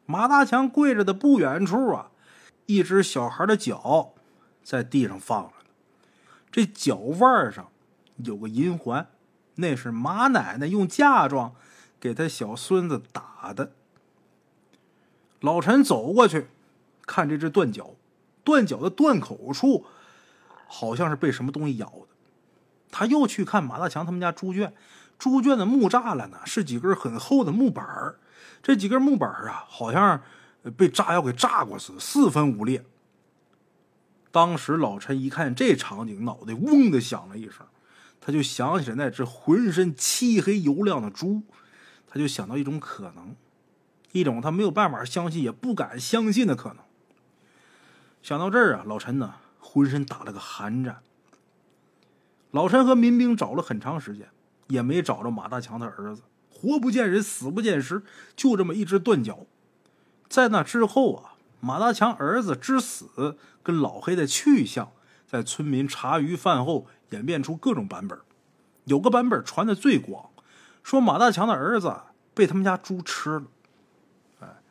[0.06, 2.10] 马大强跪着的不远处啊，
[2.66, 4.14] 一只小孩的脚
[4.64, 5.52] 在地上放着，
[6.50, 7.68] 这脚腕上
[8.16, 9.06] 有个银环，
[9.54, 11.54] 那是马奶奶用嫁妆
[12.00, 13.70] 给他小孙子打的。
[15.44, 16.46] 老陈走过去。
[17.06, 17.90] 看这只断脚，
[18.42, 19.84] 断脚的断口处，
[20.66, 22.06] 好像是被什么东西咬的。
[22.90, 24.72] 他又去看马大强他们家猪圈，
[25.18, 28.18] 猪圈的木栅栏呢是几根很厚的木板儿，
[28.62, 30.22] 这几根木板儿啊，好像
[30.78, 32.82] 被炸药给炸过似的，四分五裂。
[34.32, 37.66] 当时老陈一看这场景，脑袋嗡的响了一声，
[38.18, 41.42] 他就想起了那只浑身漆黑油亮的猪，
[42.06, 43.36] 他就想到一种可能，
[44.14, 46.76] 一种他没有办法相信也不敢相信的可能。
[48.22, 51.00] 想到这儿啊，老陈呢浑身打了个寒战。
[52.52, 54.28] 老陈和民兵找了很长时间，
[54.68, 58.04] 也没找着马大强的儿子，活不见人，死不见尸，
[58.36, 59.40] 就这么一只断脚。
[60.28, 64.92] 在那之后啊，马大强儿子之死跟老黑的去向，
[65.26, 68.16] 在村民茶余饭后演变出各种版本。
[68.84, 70.30] 有个版本传的最广，
[70.84, 71.92] 说马大强的儿子
[72.32, 73.46] 被他们家猪吃了。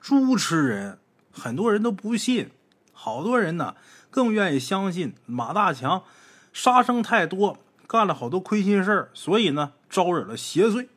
[0.03, 0.99] 猪吃人，
[1.31, 2.51] 很多人都不信。
[2.91, 3.77] 好多人呢，
[4.11, 6.03] 更愿意相信马大强
[6.51, 10.89] 杀生太多，干了好多亏心事儿，所以呢招惹了邪祟。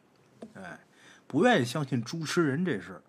[0.54, 0.80] 哎，
[1.28, 3.02] 不愿意相信猪吃人这事儿。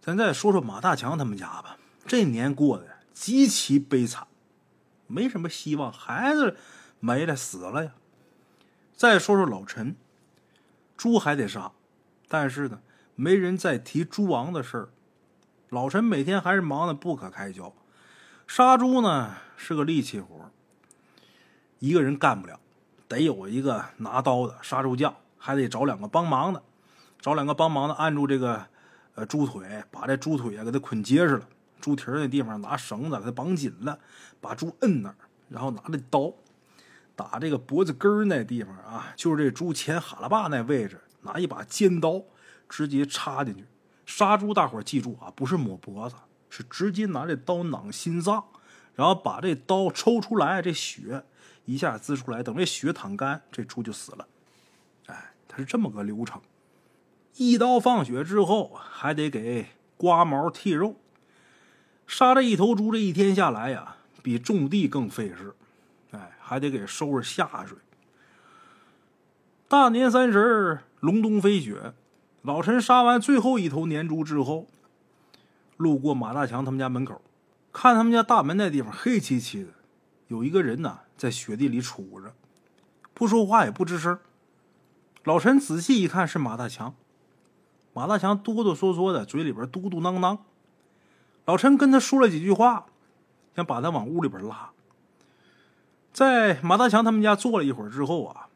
[0.00, 4.28] 咱再说说马大强他们家吧，这年过得极其悲惨，
[5.08, 6.56] 没什么希望，孩子
[7.00, 7.90] 没了死了呀。
[8.94, 9.96] 再说说老陈，
[10.96, 11.72] 猪还得杀，
[12.28, 12.80] 但是呢，
[13.16, 14.88] 没人再提猪王的事儿。
[15.70, 17.74] 老陈每天还是忙得不可开交，
[18.46, 20.50] 杀猪呢是个力气活，
[21.80, 22.60] 一个人干不了，
[23.08, 26.62] 得有一个拿刀的杀猪匠，还得找两个帮忙的，
[27.20, 28.66] 找两个帮忙的按住这个
[29.16, 31.48] 呃猪腿，把这猪腿啊给它捆结实了，
[31.80, 33.98] 猪蹄儿那地方拿绳子给它绑紧了，
[34.40, 35.16] 把猪摁那儿，
[35.48, 36.32] 然后拿着刀
[37.16, 42.22] 打这个脖子根儿那地方啊，就是这猪前哈喇巴那位置，拿一把尖刀
[42.68, 43.64] 直接插进去。
[44.04, 46.14] 杀猪，大伙儿记住啊，不是抹脖子，
[46.48, 48.44] 是直接拿这刀攮心脏，
[48.94, 51.24] 然后把这刀抽出来，这血
[51.64, 54.28] 一下滋出来，等这血淌干，这猪就死了。
[55.06, 56.40] 哎，它是这么个流程。
[57.34, 60.94] 一刀放血之后，还得给刮毛剔肉。
[62.06, 65.54] 杀这一头猪，这一天下来呀，比种地更费事。
[66.12, 67.76] 哎，还得给收拾下水。
[69.66, 71.92] 大年三十隆冬飞雪。
[72.46, 74.68] 老陈杀完最后一头年猪之后，
[75.76, 77.20] 路过马大强他们家门口，
[77.72, 79.70] 看他们家大门那地方黑漆漆的，
[80.28, 82.32] 有一个人呢在雪地里杵着，
[83.12, 84.20] 不说话也不吱声。
[85.24, 86.94] 老陈仔细一看是马大强，
[87.92, 90.38] 马大强哆哆嗦嗦的，嘴里边嘟嘟囔囔。
[91.46, 92.86] 老陈跟他说了几句话，
[93.56, 94.70] 想把他往屋里边拉。
[96.12, 98.46] 在马大强他们家坐了一会儿之后啊，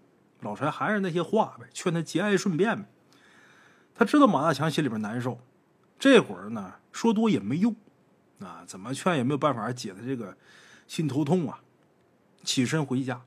[0.43, 2.89] 老陈还是那些话呗，劝他节哀顺变呗。
[4.01, 5.39] 他知道马大强心里边难受，
[5.99, 7.77] 这会儿呢说多也没用，
[8.39, 10.35] 啊，怎么劝也没有办法解他这个
[10.89, 11.61] 心头痛啊。
[12.43, 13.21] 起身回家，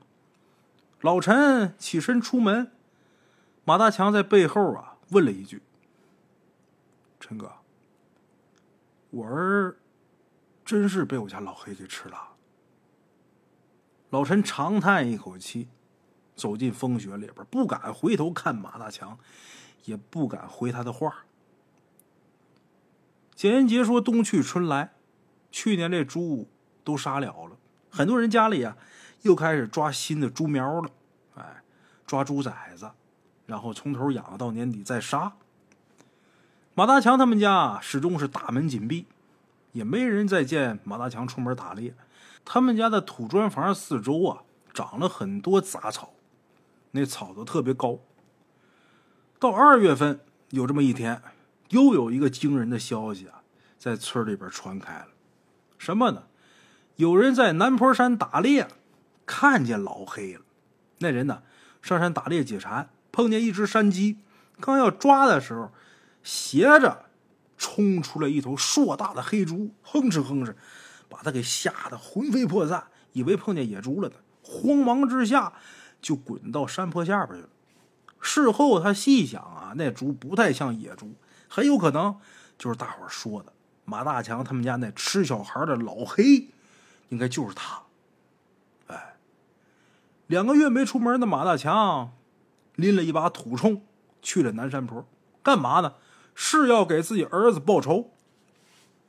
[1.00, 2.72] 老陈起身出门，
[3.64, 5.62] 马大强在背后啊问了一句
[7.20, 7.52] ：“陈哥，
[9.10, 9.76] 我儿
[10.64, 12.30] 真是被我家老黑给吃了？”
[14.10, 15.68] 老陈长叹一口气，
[16.34, 19.18] 走进风雪里边，不敢回头看马大强。
[19.84, 21.26] 也不敢回他的话。
[23.34, 24.94] 简言杰说：“冬去春来，
[25.50, 26.48] 去年这猪
[26.82, 27.58] 都杀了了，
[27.90, 28.78] 很多人家里啊
[29.20, 30.90] 又开始抓新的猪苗了，
[31.34, 31.62] 哎，
[32.06, 32.92] 抓猪崽子，
[33.44, 35.34] 然后从头养到年底再杀。
[36.72, 39.04] 马大强他们家始终是大门紧闭，
[39.72, 41.94] 也没人再见马大强出门打猎。
[42.42, 46.13] 他们家的土砖房四周啊长了很多杂草，
[46.94, 48.00] 那草都特别高。”
[49.38, 51.20] 到二月份，有这么一天，
[51.68, 53.42] 又有一个惊人的消息啊，
[53.78, 55.08] 在村里边传开了。
[55.76, 56.24] 什么呢？
[56.96, 58.68] 有人在南坡山打猎，
[59.26, 60.40] 看见老黑了。
[60.98, 61.42] 那人呢，
[61.82, 64.20] 上山打猎解馋，碰见一只山鸡，
[64.60, 65.72] 刚要抓的时候，
[66.22, 67.06] 斜着
[67.58, 70.54] 冲出来一头硕大的黑猪，哼哧哼哧，
[71.08, 74.14] 把他给吓得魂飞魄散，以为碰见野猪了呢。
[74.42, 75.52] 慌忙之下
[76.04, 77.48] 就滚到山坡下边去了。
[78.20, 81.14] 事后他细想啊，那猪不太像野猪，
[81.48, 82.14] 很有可能
[82.58, 83.50] 就是大伙说的
[83.86, 86.50] 马大强他们家那吃小孩的老黑，
[87.08, 87.82] 应该就是他。
[88.88, 89.16] 哎，
[90.26, 92.12] 两个月没出门的马大强
[92.74, 93.80] 拎了一把土铳
[94.20, 95.08] 去了南山坡，
[95.42, 95.94] 干嘛呢？
[96.34, 98.10] 是要给自己儿子报仇。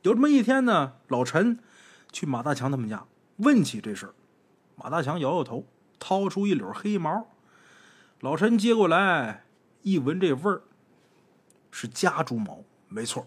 [0.00, 1.58] 有这么一天呢，老陈
[2.10, 3.04] 去马大强他们家
[3.36, 4.14] 问起这事儿。
[4.76, 5.66] 马大强摇摇头，
[5.98, 7.28] 掏出一绺黑毛。
[8.20, 9.44] 老陈接过来
[9.82, 10.62] 一闻，这味儿
[11.70, 13.26] 是家猪毛，没错。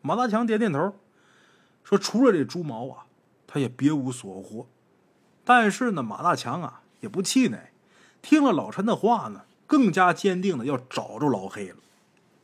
[0.00, 0.94] 马大强点点头，
[1.84, 3.06] 说：“除了这猪毛啊，
[3.46, 4.66] 他也别无所获。”
[5.44, 7.72] 但是呢，马大强啊也不气馁，
[8.20, 11.76] 听了老陈的话呢，更加坚定的要找着老黑了。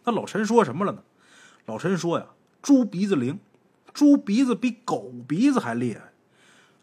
[0.04, 1.02] 那老陈说什么了呢？
[1.66, 2.26] 老陈说呀
[2.60, 3.38] ：“猪鼻子灵，
[3.92, 6.12] 猪鼻子比狗鼻子还厉害。”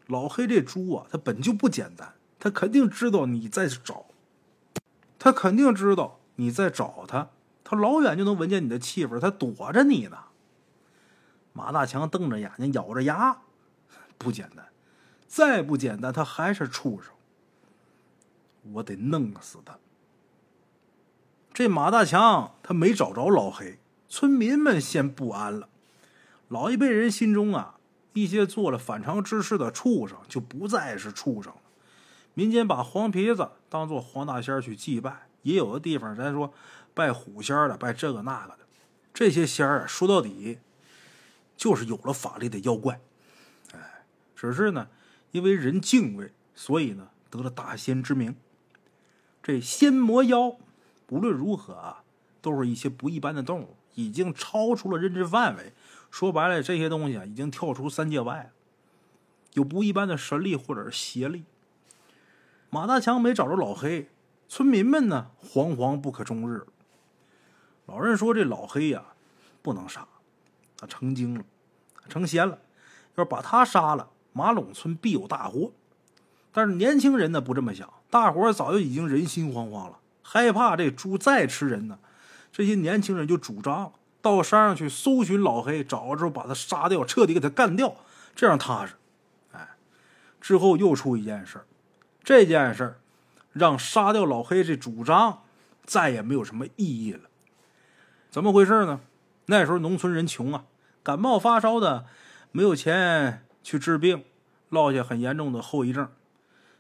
[0.08, 4.06] 老黑这猪啊，他本就不简单，他肯定知道你在找，
[5.18, 7.30] 他肯定知道你在找他，
[7.64, 10.18] 他老远就能闻见你的气味，他躲着你呢。
[11.54, 13.38] 马大强瞪着眼睛，咬着牙，
[14.18, 14.68] 不简单，
[15.28, 17.12] 再不简单，他还是畜生。
[18.74, 19.78] 我得弄死他。
[21.54, 25.70] 这马大强他没找着老黑，村民们先不安了，
[26.50, 27.75] 老一辈人心中啊。
[28.16, 31.60] 一些做了反常之事的畜生就不再是畜生了。
[32.34, 36.54] 民间把黄皮子当做黄大仙去祭拜，也有的地方咱说
[36.94, 38.60] 拜虎仙的，拜这个那个的。
[39.14, 40.60] 这些仙儿啊，说到底
[41.58, 43.00] 就是有了法力的妖怪。
[43.74, 44.88] 哎，只是呢，
[45.32, 48.36] 因为人敬畏，所以呢得了大仙之名。
[49.44, 50.58] 这仙魔妖，
[51.10, 52.04] 无论如何啊，
[52.42, 55.74] 都是一些不一般的动物，已经超出了认知范围。
[56.12, 58.50] 说白了，这些东西啊，已经跳出三界外了，
[59.54, 61.44] 有不一般的神力或者是邪力。
[62.70, 64.10] 马大强没找着老黑，
[64.48, 66.66] 村民们呢惶惶不可终日。
[67.86, 69.04] 老人说：“这老黑呀，
[69.62, 70.08] 不能杀，
[70.78, 71.44] 他成精了，
[72.08, 72.60] 成仙了。
[73.16, 75.72] 要是把他杀了，马陇村必有大祸。”
[76.52, 82.00] 但是年轻人呢不这么想，大伙早就已经人心惶惶了，害怕这猪再吃人呢。
[82.56, 83.92] 这些年轻人就主张。
[84.22, 87.98] 到山上去搜寻老黑，找着之后把他杀掉，彻底给他干掉，
[88.34, 88.94] 这样踏实。
[89.52, 89.72] 哎，
[90.40, 91.60] 之后又出一件事
[92.24, 92.98] 这件事
[93.52, 95.44] 让杀掉老黑这主张
[95.84, 97.30] 再也没有什么意义了。
[98.32, 99.02] 怎么回事呢？
[99.48, 100.64] 那时候农村人穷啊，
[101.04, 102.06] 感冒发烧的
[102.54, 104.24] 没有钱去治病，
[104.70, 106.10] 落下很严重的后遗症。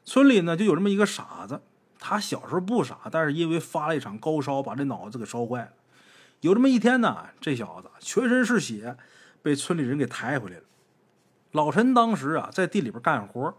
[0.06, 1.62] 村里呢就有这么一个傻子，
[2.08, 5.72] 他小时候不傻，但是因为发了一场高烧，把这脑子给烧坏了。
[6.42, 8.96] 有这么一天呢，这小子全身是血，
[9.42, 10.64] 被村里人给抬回来了。
[11.52, 13.58] 老陈当时啊在地里边干活，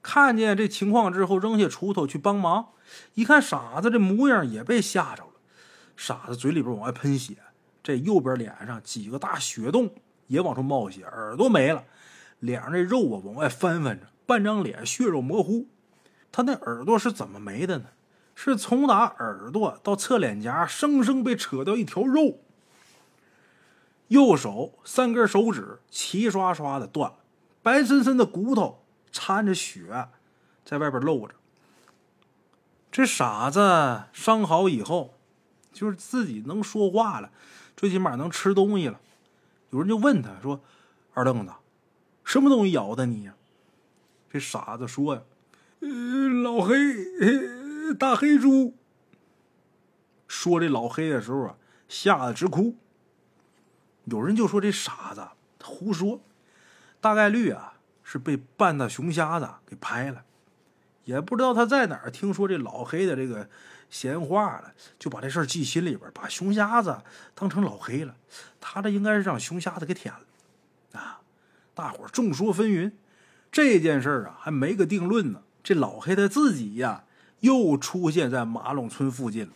[0.00, 2.68] 看见这情况之后，扔下锄头去帮忙。
[3.12, 5.32] 一看傻子这模样，也被吓着了。
[5.98, 7.36] 傻子嘴里边往外喷血，
[7.82, 9.90] 这右边脸上几个大血洞
[10.28, 11.84] 也往出冒血，耳朵没了，
[12.38, 15.66] 脸上这肉啊往外翻翻着，半张脸血肉模糊。
[16.36, 17.86] 他那耳朵是怎么没的呢？
[18.34, 22.40] 是从打耳朵到侧脸颊，生生被扯掉一条肉。
[24.08, 27.16] 右手三根手指齐刷刷的断了，
[27.62, 30.08] 白森森的骨头掺着血，
[30.62, 31.34] 在外边露着。
[32.92, 35.14] 这傻子伤好以后，
[35.72, 37.30] 就是自己能说话了，
[37.74, 39.00] 最起码能吃东西了。
[39.70, 40.60] 有人就问他说
[41.14, 41.52] ：“二愣子，
[42.24, 43.34] 什么东西咬的你呀？”
[44.30, 45.22] 这傻子说：“呀，
[45.80, 46.76] 呃，老黑。”
[47.98, 48.76] 大黑猪
[50.26, 51.56] 说：“这老黑的时候啊，
[51.88, 52.76] 吓得直哭。
[54.06, 55.26] 有人就说这傻子
[55.62, 56.20] 胡说，
[57.00, 60.24] 大概率啊是被半大熊瞎子给拍了。
[61.04, 63.48] 也不知道他在哪儿听说这老黑的这个
[63.88, 67.02] 闲话了，就把这事儿记心里边，把熊瞎子
[67.36, 68.16] 当成老黑了。
[68.60, 71.20] 他这应该是让熊瞎子给舔了啊！
[71.72, 72.90] 大伙众说纷纭，
[73.52, 75.42] 这件事啊还没个定论呢。
[75.66, 77.02] 这老黑他自己呀。”
[77.40, 79.52] 又出现在马陇村附近了。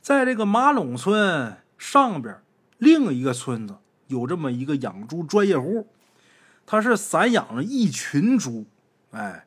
[0.00, 2.40] 在这个马陇村上边，
[2.78, 5.88] 另一个村子有这么一个养猪专业户，
[6.64, 8.64] 他是散养了一群猪。
[9.10, 9.44] 哎，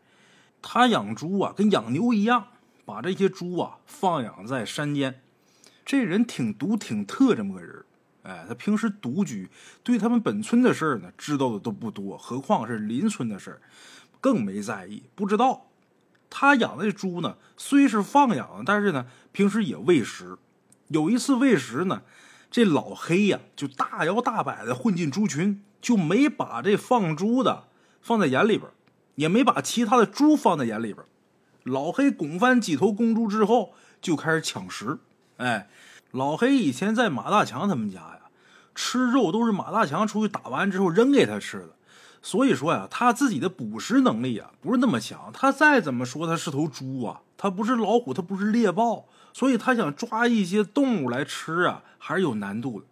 [0.61, 2.47] 他养猪啊，跟养牛一样，
[2.83, 5.21] 把这些猪啊放养在山间。
[5.85, 7.85] 这人挺独挺特，这么个人。
[8.23, 9.49] 哎，他平时独居，
[9.83, 13.61] 对他们本村的事儿呢，知道的都不多，何况是邻村的事儿，
[14.19, 15.67] 更没在意，不知道。
[16.29, 20.37] 他养的猪呢，虽是放养，但是呢，平时也喂食。
[20.87, 22.03] 有一次喂食呢，
[22.51, 27.67] 这老黑呀，就大摇大摆的混进猪群，就没把这放猪的
[28.01, 28.69] 放在眼里边，
[29.15, 31.03] 也没把其他的猪放在眼里边。
[31.63, 34.99] 老黑拱翻几头公猪之后，就开始抢食。
[35.37, 35.67] 哎，
[36.11, 38.19] 老黑以前在马大强他们家呀。
[38.75, 41.75] 吃肉都是马大强出去打完之后扔给他吃的，
[42.21, 45.31] 所以说呀，他自己的捕食能力啊不是那么强。
[45.33, 52.85] 他再怎么说，他是头猪啊，他不是老虎，他不是猎豹，所以他想抓一些动物来吃啊，还是有难度的。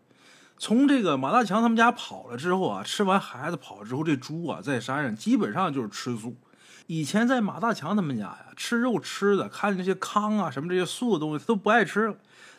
[0.57, 6.35] 从这个马大强他们家跑了之后啊，吃完孩子跑之后，这猪啊在山上基本上就是吃素。
[6.87, 12.15] 以前在马大强他们家呀，吃肉吃的，看这些糠啊什么这些素的东西，他都不爱吃。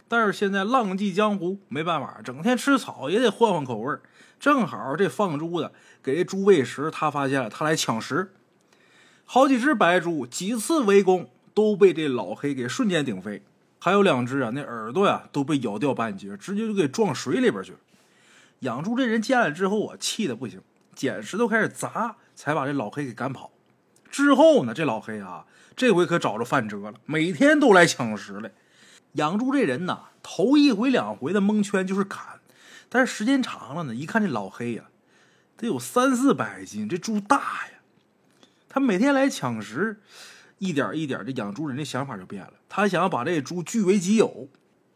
[0.07, 4.00] 但是现在浪迹江湖，没办法，整天吃草也得换换口味儿
[4.38, 5.72] 正好这放猪的
[6.03, 8.33] 给这猪喂食，他发现了，他来抢食。
[9.24, 13.42] 好几只白猪几次围攻都被这老黑给瞬间顶飞，
[13.79, 17.79] 还有两只啊，那耳朵呀都被咬掉半截，直接就给撞水里边去了。
[18.61, 20.61] 养猪这人见了之后啊，气的不行，
[20.94, 23.51] 捡石头开始砸，才把这老黑给赶跑。
[24.11, 25.44] 之后呢，这老黑啊，
[25.77, 28.51] 这回可找着饭辙了，每天都来抢食来。
[29.12, 32.38] 养猪这人呐，头一回两回的蒙圈就是砍，
[32.88, 34.85] 但是时间长了呢，一看这老黑呀，
[35.57, 37.72] 得有三四百斤，这猪大呀。
[38.68, 40.01] 他每天来抢食，
[40.59, 42.53] 一点一点，这养猪人的想法就变了。
[42.68, 44.48] 他想要把这猪据为己有，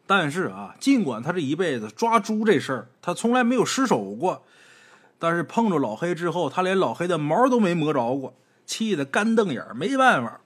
[0.07, 4.45] 但是啊，尽管他这一辈子抓猪这事儿，他从来没有失手过，
[5.19, 8.35] 但是碰着老黑之后，他连老黑的毛都没摸着过，
[8.67, 10.41] 气得干瞪眼，没办法。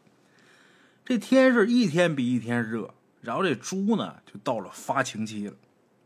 [1.04, 2.94] 这天是一天比一天热。
[3.22, 5.54] 然后这猪呢，就到了发情期了。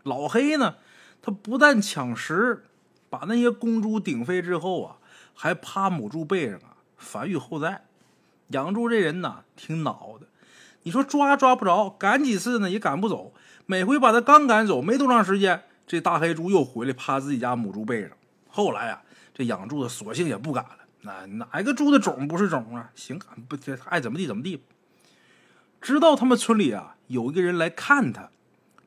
[0.04, 0.76] 老黑呢，
[1.22, 2.64] 他不但抢食，
[3.08, 4.96] 把那些公猪顶飞之后啊，
[5.34, 7.84] 还趴母猪背上啊，繁育后代。
[8.48, 10.26] 养猪这人呢，挺恼的。
[10.82, 13.32] 你说抓抓不着，赶几次呢也赶不走。
[13.66, 18.10] 每回把他刚赶走，没多长时间，这大黑猪又回来趴自己家母猪背上。
[18.48, 19.02] 后来啊，
[19.32, 20.78] 这养猪的索性也不赶了。
[21.02, 22.90] 那哪个猪的种不是种啊？
[22.94, 24.62] 行，不爱怎么地怎么地。
[25.80, 28.30] 直到他们村里啊有一个人来看他，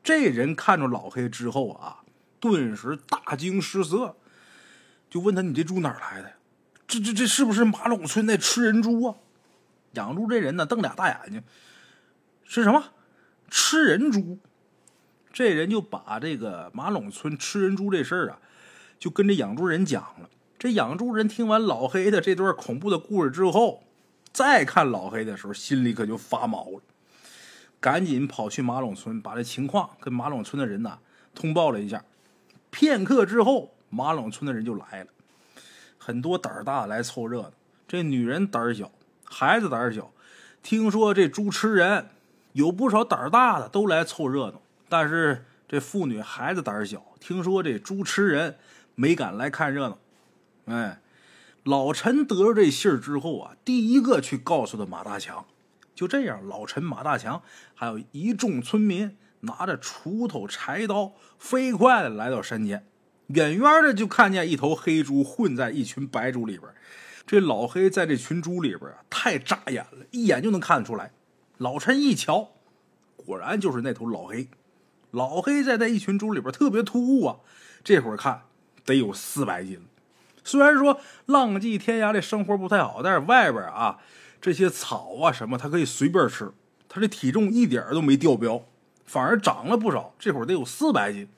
[0.02, 2.03] 这人看着老黑之后啊，
[2.44, 4.14] 顿时大惊失色，
[5.08, 6.34] 就问他：“你这猪哪来的？
[6.86, 9.16] 这这这是不是马垄村那吃人猪啊？”
[9.94, 11.42] 养猪这人呢瞪俩大眼睛，
[12.44, 12.92] 是什么？
[13.48, 14.38] 吃人猪？
[15.32, 18.38] 这人就把这个马垄村吃人猪这事儿啊，
[18.98, 20.28] 就跟这养猪人讲了。
[20.58, 23.84] 这养猪人听完老黑的这段恐怖的故事之后。
[24.32, 26.80] 再看老黑的时候，心里可就发毛了，
[27.78, 30.98] 赶紧跑去马垄村，把这情况跟马垄村的人呐
[31.36, 32.04] 通报了一下。
[32.74, 35.10] 片刻之后，马垄村的人就来了，
[35.96, 37.52] 很多胆儿大来凑热闹。
[37.86, 38.90] 这女人胆儿小，
[39.22, 40.10] 孩子胆儿小，
[40.60, 42.08] 听说这猪吃人，
[42.54, 44.60] 有不少胆儿大的都来凑热闹。
[44.88, 48.56] 但是这妇女孩子胆儿小，听说这猪吃人，
[48.96, 49.98] 没敢来看热闹。
[50.64, 51.00] 哎。
[51.62, 55.46] 老陈得了这信儿之后啊，第一个去告诉的马大强。
[55.94, 57.40] 就这样，老陈、马大强
[57.74, 62.86] 还有一众村民拿着锄头、柴刀，飞快的来到山间。
[63.28, 66.70] 远远的就看见一头黑猪混在一群白猪里边。
[67.26, 71.12] 这老黑在这群猪里边啊，太扎眼了，一眼就能看得出来。
[71.56, 72.50] 老陈一瞧，
[73.16, 74.48] 果然就是那头老黑。
[75.10, 77.36] 老黑在那一群猪里边特别突兀啊，
[77.82, 78.42] 这会儿看
[78.84, 79.86] 得有四百斤。
[80.44, 83.98] 虽然说浪迹天涯的生活不太好，但是外边啊
[84.42, 86.52] 这些草啊什么，他可以随便吃。
[86.86, 88.66] 他这体重一点都没掉标，
[89.04, 90.14] 反而长了不少。
[90.18, 91.28] 这会儿得有四百斤，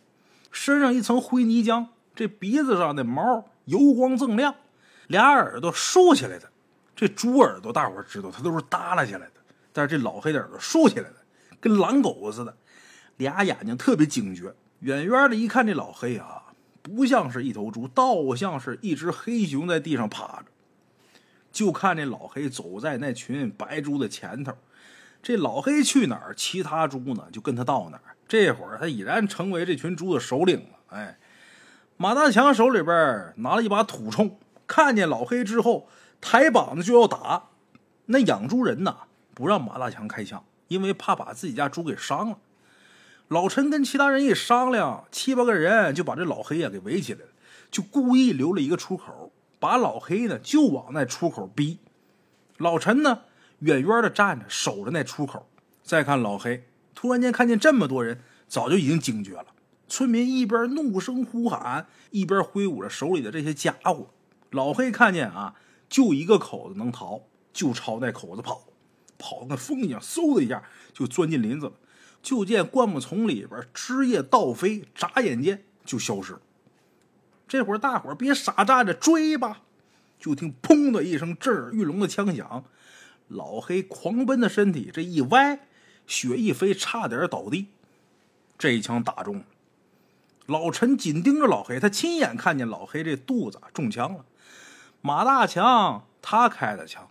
[0.51, 4.55] 身上一层灰泥浆，这鼻子上的毛油光锃亮，
[5.07, 6.51] 俩耳朵竖起来的。
[6.95, 9.33] 这猪耳朵大伙知道，它都是耷拉下来的，
[9.73, 11.17] 但是这老黑的耳朵竖起来的，
[11.61, 12.57] 跟狼狗似的，
[13.19, 14.55] 俩眼睛特别警觉。
[14.81, 16.43] 远远的一看，这老黑啊。
[16.83, 20.45] 不像是一头猪，倒像是一只黑熊在地上趴着。
[21.51, 24.53] 就看这老黑走在那群白猪的前头，
[25.27, 28.15] 这老黑去哪儿，其他猪呢就跟他到哪儿。
[28.29, 30.79] 这会儿他已然成为这群猪的首领了。
[30.91, 31.19] 哎，
[31.97, 34.35] 马大强手里边拿了一把土铳，
[34.69, 35.89] 看见老黑之后，
[36.21, 37.47] 抬膀子就要打。
[38.05, 38.99] 那养猪人呐，
[39.35, 42.39] 不让马大强开枪，因为怕把自己家猪给伤了。
[43.27, 47.31] 老陈跟其他人一商量，七八个人就把这老黑呀给围起来了，
[47.73, 51.81] 就故意留了一个出口，把老黑呢就往那出口逼。
[52.59, 53.23] 老陈呢
[53.61, 55.49] 远远的站着守着那出口，
[55.83, 59.47] 再看老黑，突然间看见这么多人，早就已经警觉了，
[59.89, 64.11] 村民一边怒声呼喊，一边挥舞着手里的这些家伙。
[64.51, 65.55] 老黑看见啊，
[65.89, 68.67] 就一个口子能逃，就朝那口子跑，
[69.19, 71.73] 跑得跟风一样，嗖的一下就钻进林子了。
[72.23, 76.41] 就见灌木丛里边枝叶倒飞，眨眼间就消失了。
[77.47, 79.63] 这会儿大伙儿别傻站着，追吧！
[80.19, 82.65] 就听“砰”的一声震耳欲聋的枪响，
[83.29, 85.61] 老黑狂奔的身体这一歪，
[86.07, 87.69] 血一飞，差点倒地。
[88.59, 89.45] 这一枪打中。
[90.47, 94.25] 老陈紧盯着老黑，他亲眼看见老黑这肚子中枪了。
[95.01, 97.09] 马大强他开的枪，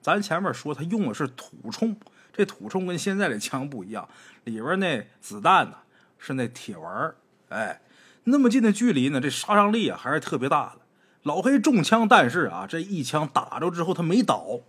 [0.00, 1.96] 咱前面说他用的是土铳，
[2.32, 4.08] 这土铳跟现在的枪不一样，
[4.44, 5.78] 里边那子弹呢
[6.18, 7.14] 是那铁丸
[7.48, 7.80] 哎。
[8.24, 10.82] 那么近的距离呢，这杀伤力啊还是特别大的。
[11.24, 14.60] 老黑中枪，但是啊，这一枪打着之后他没倒，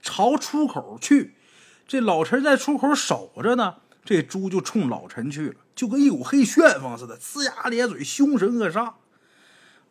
[0.00, 1.34] 朝出口去。
[1.86, 8.94] 这老陈在出口守着呢，这猪就冲老陈去了，就跟一股黑旋风似的，呲牙咧嘴，凶神恶煞。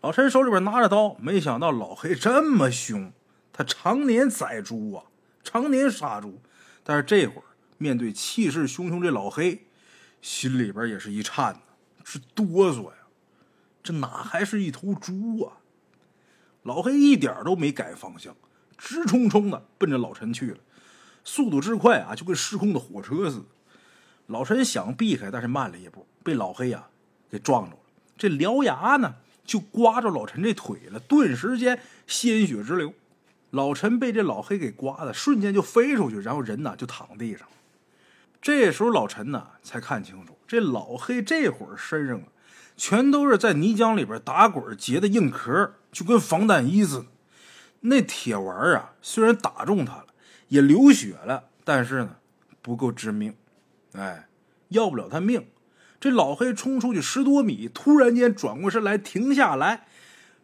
[0.01, 3.11] 老陈手里边拿着刀，没想到老黑这么凶，
[3.51, 5.03] 他常年宰猪啊，
[5.43, 6.39] 常年杀猪，
[6.83, 7.43] 但是这会儿
[7.79, 9.65] 面对气势汹汹这老黑，
[10.21, 11.59] 心里边也是一颤，
[12.03, 12.97] 是哆嗦呀。
[13.81, 15.57] 这哪还是一头猪啊！
[16.63, 18.35] 老黑一点都没改方向，
[18.77, 20.57] 直冲冲的奔着老陈去了，
[21.23, 23.45] 速度之快啊，就跟失控的火车似的。
[24.27, 26.87] 老陈想避开，但是慢了一步，被老黑呀
[27.29, 27.77] 给撞着了。
[28.17, 29.15] 这獠牙呢，
[29.45, 32.93] 就刮着老陈这腿了，顿时间鲜血直流。
[33.51, 37.47] 老陈被这老黑给刮的，瞬间就飞出去，然后人呢就躺地上。
[38.41, 42.25] 这时候老陈呢才看清楚，这老黑这会儿身上啊。
[42.75, 47.05] 全都是在泥浆里边打滚结的硬壳，就跟防弹衣似的。
[47.81, 50.07] 那铁丸啊，虽然打中他了，
[50.47, 52.17] 也流血了，但是呢，
[52.61, 53.35] 不够致命，
[53.93, 54.27] 哎，
[54.69, 55.47] 要不了他命。
[55.99, 59.87] 这老黑冲出去十多米，突然间转过身来，停下来，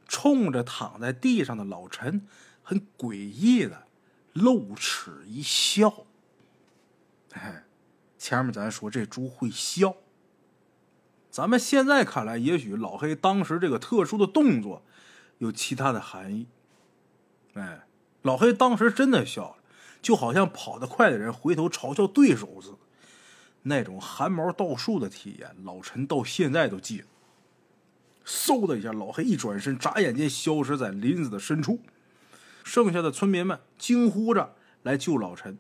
[0.08, 2.26] 冲着躺在地上的老陈，
[2.64, 3.84] 很诡异的
[4.34, 6.06] 露齿一笑。
[7.34, 7.64] 哎，
[8.18, 9.96] 前面咱说这猪会笑。
[11.30, 14.84] 咱们现在看来，也许老黑当时这个特殊的动作
[15.40, 16.48] 有其他的含义。
[17.54, 17.84] 哎，
[18.22, 19.56] 老黑当时真的笑了，
[20.02, 22.78] 就好像跑得快的人回头嘲笑对手似的，
[23.64, 27.06] 那种汗毛倒竖的体验，老陈到现在都记得。
[28.26, 31.80] 嗖的一下，老黑一转身，眨眼间消失在林子的深处。
[32.64, 35.58] 剩下的村民们惊呼着来救老陈。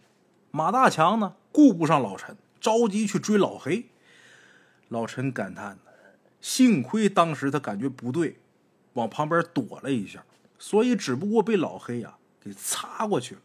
[0.51, 3.89] 马大强呢，顾不上老陈，着急去追老黑。
[4.87, 5.77] 老陈感叹
[6.39, 8.37] ：“幸亏当时他感觉不对，
[8.93, 10.23] 往旁边躲了一下，
[10.64, 13.41] 所以只不过被老黑呀给擦过去了。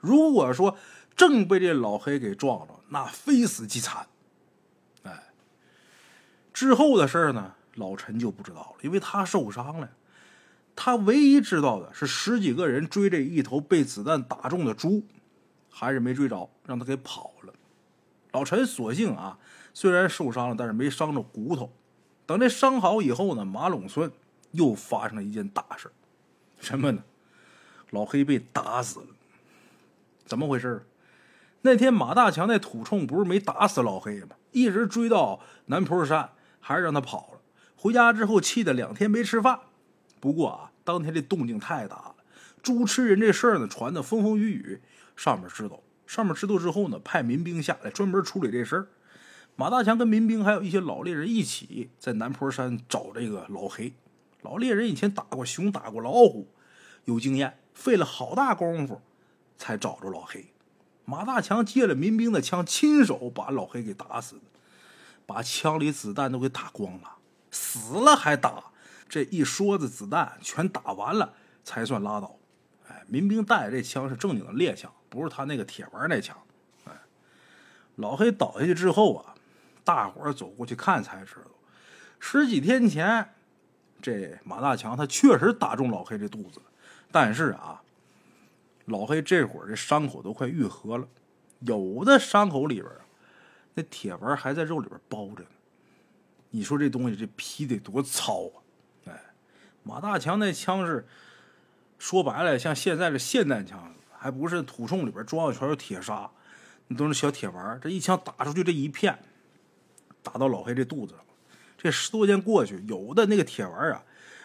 [0.00, 0.76] 如果说
[1.14, 4.04] 正被这老黑给撞着，那非死即残。
[5.04, 5.28] 哎，
[6.52, 9.88] 之后的事呢，老陈就不知道了，因为他受伤了。
[10.74, 15.06] 他唯一知道的是，十几个人追这一头被子弹打中的猪，
[15.70, 17.54] 还是没追着，让他给跑了。
[18.32, 19.38] 老陈索性啊。”
[19.72, 21.70] 虽然受伤了，但是没伤着骨头。
[22.26, 24.10] 等这伤好以后呢，马垄村
[24.50, 25.88] 又发生了一件大事
[26.60, 27.02] 什么呢？
[27.90, 29.06] 老黑被打死了。
[30.26, 30.84] 怎么回事？
[31.62, 34.36] 那天马大强那土铳不是没打死老黑吗？
[34.52, 36.30] 一直追到南坡山，
[36.60, 37.40] 还是让他跑了。
[37.76, 39.60] 回家之后气得两天没吃饭。
[40.20, 42.14] 不过啊，当天这动静太大了，
[42.62, 44.80] 猪吃人这事儿呢传的风风雨雨，
[45.16, 48.88] 上面知道，上面知道之后呢，派民兵下来专门处理这事儿。
[49.56, 53.92] 马大强跟民兵还有一些老猎人一起在南坡山找这个老黑。
[54.42, 56.48] 老猎人以前打过熊、打过老虎，
[57.04, 59.00] 有经验，费了好大功夫
[59.56, 60.52] 才找着老黑。
[61.04, 64.42] 马大强借了民兵的枪，亲手把老黑给打死的，
[65.26, 67.16] 把枪里子弹都给打光了，
[67.50, 68.64] 死了还打，
[69.08, 71.34] 这一梭子子弹全打完了
[71.64, 72.38] 才算拉倒。
[72.88, 76.36] 哎，民兵带的这枪是正经的猎枪，不是他那个铁丸那枪。
[76.84, 76.92] 哎，
[77.96, 79.34] 老黑倒下去之后啊。
[79.84, 81.50] 大伙儿走过去看才知道，
[82.20, 83.34] 十几天前，
[84.00, 86.60] 这马大强他确实打中老黑这肚子。
[87.10, 87.82] 但是啊，
[88.86, 91.08] 老黑这会儿这伤口都快愈合了，
[91.60, 92.86] 有的伤口里边，
[93.74, 95.48] 那铁丸还在肉里边包着呢。
[96.50, 98.56] 你说这东西这皮得多糙啊！
[99.06, 99.20] 哎，
[99.82, 101.06] 马大强那枪是
[101.98, 106.30] 说白了像现在的霰弹枪，还不是土铳里边装的全是铁砂，
[106.86, 107.78] 那都是小铁丸。
[107.80, 109.18] 这一枪打出去，这一片。
[110.20, 111.24] 打到老黑这肚子上，
[111.78, 114.02] 这十多天过去，有的那个铁丸啊，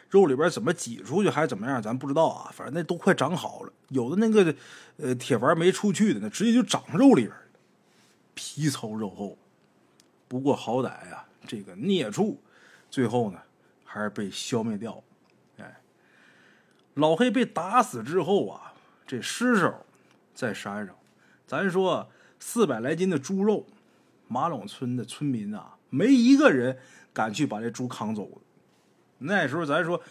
[0.09, 2.51] 肉里边怎么挤出去还是怎么样，咱不知道啊。
[2.53, 4.55] 反正那都快长好了，有的那个
[4.97, 7.33] 呃铁丸没出去的，那直接就长肉里边
[8.35, 9.35] 皮糙肉厚。
[10.27, 12.39] 不过好歹呀，这个孽畜
[12.89, 13.39] 最后呢
[13.83, 15.03] 还是被消灭掉了。
[15.57, 15.81] 哎，
[16.93, 18.73] 老黑被打死之后啊，
[19.07, 19.85] 这尸首
[20.35, 20.95] 在山上，
[21.47, 22.07] 咱说
[22.39, 23.65] 四百来斤的猪肉，
[24.27, 26.79] 马垄村的村民啊，没一个人
[27.13, 28.29] 敢去把这猪扛走。
[29.19, 30.01] 那时候咱说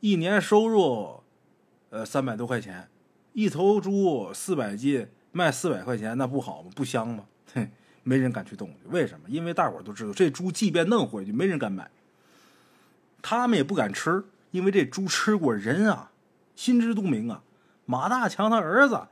[0.00, 1.20] 一年收入
[1.90, 2.88] 呃三百多块钱，
[3.32, 6.70] 一头猪四百斤卖四百块钱，那不好吗？
[6.74, 7.24] 不香吗？
[7.54, 7.68] 哼。
[8.04, 9.28] 没人敢去动为什么？
[9.28, 11.88] 因为大伙都知道，这猪即便弄回去，没人敢买。
[13.22, 16.10] 他们也不敢吃，因为这猪吃过人啊，
[16.56, 17.44] 心知肚明啊。
[17.86, 19.06] 马大强他儿子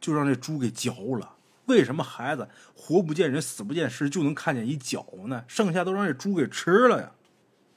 [0.00, 1.34] 就让这猪给嚼了。
[1.66, 5.44] 为什么孩子活不见人，死不见尸，就能看见一脚呢？
[5.46, 7.12] 剩下都让这猪给吃了呀！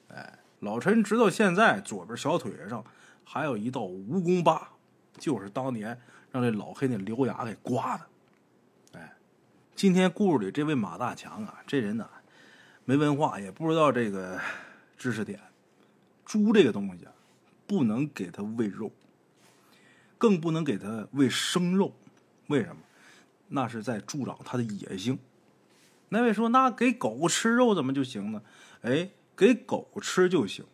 [0.10, 2.84] 哎，老陈直到现在左边小腿上
[3.24, 4.70] 还有一道蜈蚣疤，
[5.18, 6.00] 就是当年
[6.32, 8.06] 让这老黑那獠牙给刮的。
[8.94, 9.14] 哎
[9.76, 12.10] 今天故事里这位马大强啊，这人呢
[12.86, 14.40] 没文化，也不知道这个
[14.98, 15.40] 知识点。
[16.26, 17.12] 猪这个东西啊，
[17.66, 18.92] 不能给它喂肉，
[20.18, 21.94] 更不能给它喂生肉。
[22.48, 22.82] 为什么？
[23.50, 25.20] 那是在助长它的野性。
[26.10, 28.42] 那位说，那给狗吃肉怎么就行呢？
[28.82, 30.66] 哎，给狗吃就行，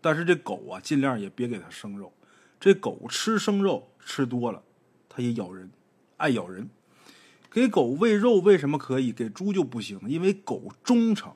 [0.00, 2.12] 但是这狗啊，尽量也别给它生肉。
[2.60, 4.62] 这狗吃生肉吃多了，
[5.08, 5.70] 它也咬人，
[6.16, 6.68] 爱咬人。
[7.50, 9.98] 给狗喂肉为什么可以，给猪就不行？
[10.06, 11.32] 因为狗忠诚。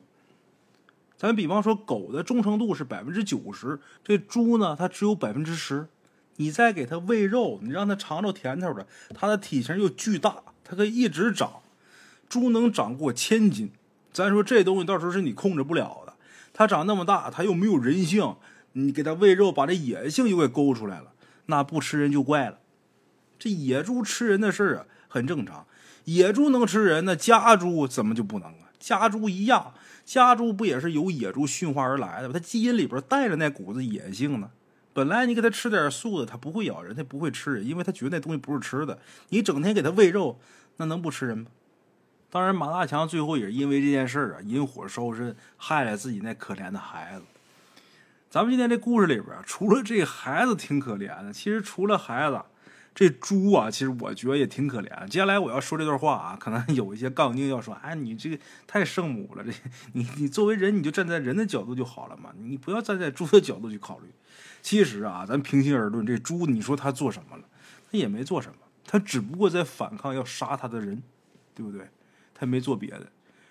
[1.17, 5.89] 咱比方说，狗的忠诚度是百分之九十，这猪呢，它只有百分之十。
[6.37, 10.43] 你再给它喂肉，你让它尝着甜头的，它的体型又巨大，
[10.73, 11.61] 它可以一直长。
[12.31, 13.71] 猪能长过千斤，
[14.11, 16.15] 咱说这东西到时候是你控制不了的。
[16.55, 18.37] 它长那么大，它又没有人性，
[18.73, 21.13] 你给它喂肉，把这野性又给勾出来了，
[21.45, 22.59] 那不吃人就怪了。
[23.39, 25.67] 这野猪吃人的事儿啊，很正常。
[26.05, 28.73] 野猪能吃人，那家猪怎么就不能啊？
[28.79, 29.75] 家猪一样，
[30.07, 32.33] 家猪不也是由野猪驯化而来的吗？
[32.33, 34.51] 它基因里边带着那股子野性呢。
[34.95, 38.99] 本来你给它吃点素的，它不会咬人，它不会吃人，因为它觉得那东西不是吃的。
[39.31, 40.39] 你整天给它喂肉，
[40.83, 41.47] 那能不吃人吗？
[42.29, 47.23] 当然，马大强最后也是因为这件事啊，引火烧身，害了自己那可怜的孩子。
[48.29, 52.43] 咱们今天这故事里边，除了这孩子挺可怜的，其实除了孩子。
[52.95, 55.09] 这猪啊，其实我觉得也挺可怜。
[55.09, 59.51] 接下来我要说这段话啊，可能 有一些杠精要说：“哎，你这个太圣母了，这
[59.95, 64.09] 你你作为人，你就站在人的角度就好了嘛，你不要站在猪的角度去考虑。”
[64.61, 67.45] 其实啊，咱平心而论，这猪你说它做什么了？
[67.91, 71.03] 它也没做什么，他只不过在反抗要杀他的人，
[71.55, 71.89] 对不对？
[72.35, 73.07] 他没做别的。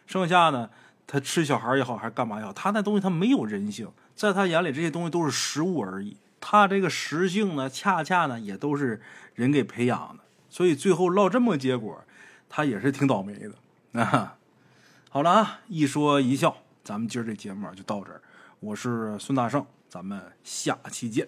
[0.05, 0.69] 剩下呢，
[1.07, 6.17] 他吃小孩也好，还是干嘛也好，他那东西他没有人性，在他眼里这些东西都是食物而已。
[6.39, 9.01] 他这个食性呢，恰恰呢也都是
[9.35, 12.03] 人给培养的，所以最后落这么结果，
[12.49, 14.37] 他也是挺倒霉的啊。
[15.09, 18.21] 好了啊，一说一笑，咱们今儿这节目就到这儿。
[18.59, 21.27] 我是孙大圣，咱们下期见。